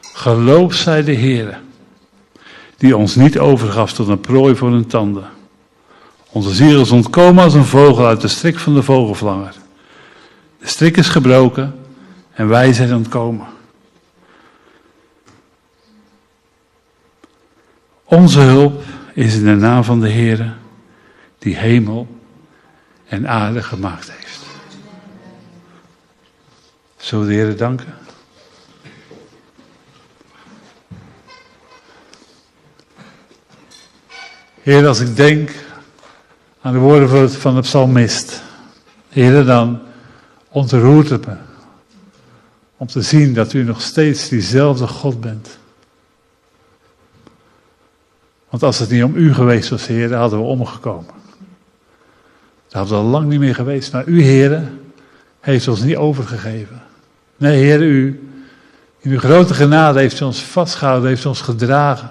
Geloof 0.00 0.74
zij 0.74 1.04
de 1.04 1.12
Heer, 1.12 1.60
die 2.76 2.96
ons 2.96 3.14
niet 3.14 3.38
overgaf 3.38 3.92
tot 3.92 4.08
een 4.08 4.20
prooi 4.20 4.56
voor 4.56 4.70
hun 4.70 4.86
tanden. 4.86 5.24
Onze 6.30 6.54
ziel 6.54 6.80
is 6.80 6.90
ontkomen 6.90 7.44
als 7.44 7.54
een 7.54 7.64
vogel 7.64 8.06
uit 8.06 8.20
de 8.20 8.28
strik 8.28 8.58
van 8.58 8.74
de 8.74 8.82
vogelvlanger. 8.82 9.54
De 10.60 10.68
strik 10.68 10.96
is 10.96 11.08
gebroken 11.08 11.74
en 12.32 12.48
wij 12.48 12.72
zijn 12.72 12.94
ontkomen. 12.94 13.46
Onze 18.04 18.40
hulp 18.40 18.82
is 19.14 19.34
in 19.34 19.44
de 19.44 19.54
naam 19.54 19.84
van 19.84 20.00
de 20.00 20.08
Heer, 20.08 20.56
die 21.38 21.56
hemel 21.56 22.20
en 23.06 23.28
aarde 23.28 23.62
gemaakt 23.62 24.10
heeft. 24.10 24.40
Zullen 26.96 27.26
de 27.26 27.32
Heer 27.32 27.56
danken? 27.56 27.94
Heer, 34.62 34.86
als 34.86 35.00
ik 35.00 35.16
denk 35.16 35.50
aan 36.60 36.72
de 36.72 36.78
woorden 36.78 37.30
van 37.30 37.54
de 37.54 37.60
psalmist, 37.60 38.42
Heer, 39.08 39.44
dan 39.44 39.80
ontroert 40.48 41.08
het 41.08 41.26
me 41.26 41.36
om 42.76 42.86
te 42.86 43.02
zien 43.02 43.34
dat 43.34 43.52
u 43.52 43.62
nog 43.62 43.80
steeds 43.80 44.28
diezelfde 44.28 44.86
God 44.86 45.20
bent. 45.20 45.58
Want 48.54 48.66
als 48.66 48.78
het 48.78 48.90
niet 48.90 49.04
om 49.04 49.16
u 49.16 49.34
geweest 49.34 49.68
was, 49.68 49.86
Heer, 49.86 50.08
dan 50.08 50.20
hadden 50.20 50.38
we 50.38 50.44
omgekomen. 50.44 51.14
Dan 52.68 52.80
hadden 52.80 52.98
we 52.98 53.04
al 53.04 53.10
lang 53.10 53.28
niet 53.28 53.38
meer 53.38 53.54
geweest. 53.54 53.92
Maar 53.92 54.06
u, 54.06 54.22
Heer, 54.22 54.70
heeft 55.40 55.68
ons 55.68 55.82
niet 55.82 55.96
overgegeven. 55.96 56.82
Nee, 57.36 57.62
Heer, 57.62 57.82
u, 57.82 58.28
in 58.98 59.10
uw 59.10 59.18
grote 59.18 59.54
genade 59.54 60.00
heeft 60.00 60.20
u 60.20 60.24
ons 60.24 60.42
vastgehouden, 60.42 61.08
heeft 61.08 61.24
u 61.24 61.28
ons 61.28 61.40
gedragen. 61.40 62.10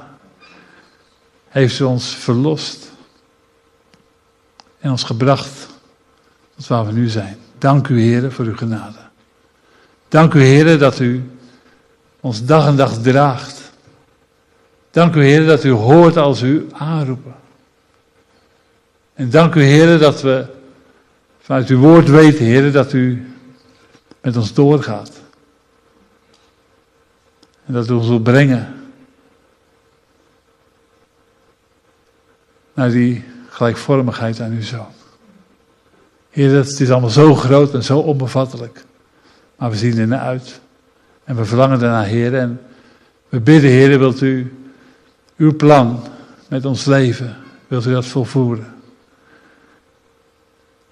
Heeft 1.50 1.80
u 1.80 1.84
ons 1.84 2.16
verlost. 2.16 2.92
En 4.80 4.92
ons 4.92 5.04
gebracht 5.04 5.68
tot 6.56 6.68
waar 6.68 6.86
we 6.86 6.92
nu 6.92 7.08
zijn. 7.08 7.38
Dank 7.58 7.88
u, 7.88 8.02
Heer, 8.02 8.32
voor 8.32 8.46
uw 8.46 8.58
genade. 8.58 9.00
Dank 10.08 10.34
u, 10.34 10.42
Heer, 10.42 10.78
dat 10.78 11.00
u 11.00 11.32
ons 12.20 12.46
dag 12.46 12.68
en 12.68 12.76
dag 12.76 13.02
draagt. 13.02 13.63
Dank 14.94 15.16
u, 15.16 15.24
Heer, 15.24 15.46
dat 15.46 15.64
u 15.64 15.70
hoort 15.72 16.18
als 16.18 16.42
u 16.42 16.68
aanroepen. 16.72 17.36
En 19.14 19.30
dank 19.30 19.56
u, 19.56 19.62
Heer, 19.62 20.00
dat 20.00 20.22
we 20.22 20.46
vanuit 21.40 21.70
uw 21.70 21.80
woord 21.80 22.10
weten, 22.10 22.46
Heer, 22.46 22.72
dat 22.72 22.94
u 22.94 23.28
met 24.22 24.38
ons 24.38 24.54
doorgaat. 24.54 25.12
En 27.66 27.74
dat 27.74 27.90
u 27.90 27.94
ons 27.94 28.08
wil 28.08 28.20
brengen 28.20 28.74
naar 32.74 32.92
die 32.92 33.24
gelijkvormigheid 33.50 34.40
aan 34.40 34.52
uw 34.52 34.62
zoon. 34.62 34.94
Heer, 36.30 36.52
het 36.56 36.80
is 36.80 36.92
allemaal 36.92 37.10
zo 37.10 37.36
groot 37.36 37.74
en 37.74 37.84
zo 37.84 38.00
onbevattelijk. 38.00 38.86
Maar 39.56 39.70
we 39.70 39.78
zien 39.78 39.98
er 39.98 40.08
naar 40.08 40.20
uit. 40.20 40.62
En 41.24 41.36
we 41.36 41.46
verlangen 41.46 41.82
ernaar, 41.82 42.06
Heer. 42.06 42.36
En 42.36 42.62
we 43.30 43.40
bidden, 43.40 43.70
Heer, 43.70 44.00
wilt 44.00 44.22
u 44.22 44.58
uw 45.38 45.56
plan 45.56 46.04
met 46.48 46.66
ons 46.66 46.86
leven, 46.86 47.38
wilt 47.68 47.86
u 47.86 47.92
dat 47.92 48.06
volvoeren? 48.06 48.74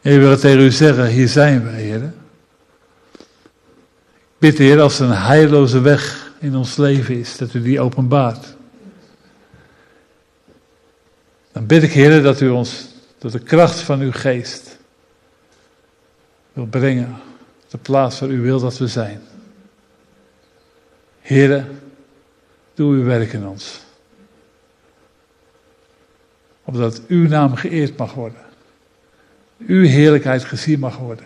Heer, 0.02 0.14
we 0.14 0.20
willen 0.20 0.40
tegen 0.40 0.60
u 0.60 0.72
zeggen, 0.72 1.08
hier 1.08 1.28
zijn 1.28 1.64
we, 1.64 1.70
Heer. 1.70 2.04
Ik 3.14 4.38
bid, 4.38 4.58
Heer, 4.58 4.82
als 4.82 5.00
er 5.00 5.06
een 5.06 5.18
heilloze 5.18 5.80
weg 5.80 6.32
in 6.40 6.56
ons 6.56 6.78
leven 6.78 7.20
is, 7.20 7.38
dat 7.38 7.54
u 7.54 7.62
die 7.62 7.80
openbaart. 7.80 8.56
Dan 11.52 11.66
bid 11.66 11.84
ik, 11.84 11.92
Heer, 11.92 12.24
dat 12.24 12.42
u 12.42 12.50
ons 12.50 12.88
door 13.18 13.32
de 13.32 13.40
kracht 13.40 13.80
van 13.80 14.00
uw 14.00 14.12
geest 14.12 14.78
wil 16.54 16.66
brengen 16.66 17.16
de 17.70 17.78
plaats 17.78 18.20
waar 18.20 18.30
u 18.30 18.42
wil 18.42 18.60
dat 18.60 18.78
we 18.78 18.88
zijn. 18.88 19.22
Heer, 21.20 21.68
doe 22.74 22.94
uw 22.94 23.04
werk 23.04 23.34
in 23.34 23.48
ons. 23.48 23.80
Opdat 26.72 27.02
uw 27.08 27.28
naam 27.28 27.56
geëerd 27.56 27.98
mag 27.98 28.14
worden. 28.14 28.40
Uw 29.68 29.86
heerlijkheid 29.86 30.44
gezien 30.44 30.80
mag 30.80 30.98
worden. 30.98 31.26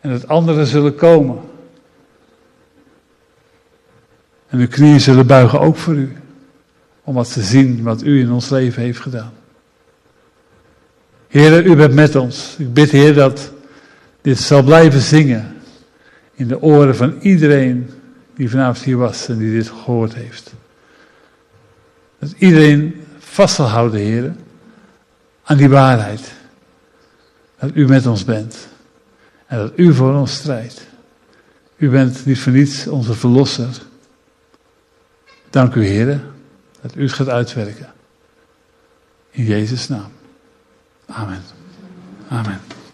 En 0.00 0.10
dat 0.10 0.28
anderen 0.28 0.66
zullen 0.66 0.94
komen. 0.94 1.38
En 4.48 4.58
uw 4.58 4.68
knieën 4.68 5.00
zullen 5.00 5.26
buigen 5.26 5.60
ook 5.60 5.76
voor 5.76 5.94
u. 5.94 6.16
Om 7.02 7.14
wat 7.14 7.32
te 7.32 7.42
zien 7.42 7.82
wat 7.82 8.02
u 8.02 8.20
in 8.20 8.30
ons 8.30 8.48
leven 8.48 8.82
heeft 8.82 9.00
gedaan. 9.00 9.32
Heer, 11.28 11.66
u 11.66 11.76
bent 11.76 11.94
met 11.94 12.16
ons. 12.16 12.56
Ik 12.58 12.72
bid, 12.72 12.90
Heer, 12.90 13.14
dat 13.14 13.52
dit 14.20 14.38
zal 14.38 14.62
blijven 14.62 15.00
zingen 15.00 15.56
in 16.34 16.48
de 16.48 16.62
oren 16.62 16.96
van 16.96 17.18
iedereen 17.20 17.90
die 18.34 18.50
vanavond 18.50 18.84
hier 18.84 18.96
was 18.96 19.28
en 19.28 19.38
die 19.38 19.52
dit 19.52 19.68
gehoord 19.68 20.14
heeft. 20.14 20.54
Dat 22.18 22.34
iedereen 22.38 23.04
vast 23.30 23.54
zal 23.54 23.66
houden, 23.66 24.00
Heer, 24.00 24.34
aan 25.42 25.56
die 25.56 25.68
waarheid. 25.68 26.32
Dat 27.58 27.70
u 27.74 27.86
met 27.86 28.06
ons 28.06 28.24
bent 28.24 28.68
en 29.46 29.58
dat 29.58 29.72
u 29.76 29.94
voor 29.94 30.14
ons 30.14 30.34
strijdt. 30.34 30.86
U 31.76 31.90
bent 31.90 32.26
niet 32.26 32.40
voor 32.40 32.52
niets 32.52 32.86
onze 32.86 33.14
verlosser. 33.14 33.82
Dank 35.50 35.74
u, 35.74 35.84
Heer, 35.84 36.20
dat 36.80 36.96
u 36.96 37.02
het 37.02 37.12
gaat 37.12 37.28
uitwerken. 37.28 37.92
In 39.30 39.44
Jezus' 39.44 39.88
naam. 39.88 40.12
Amen. 41.06 41.42
Amen. 42.28 42.79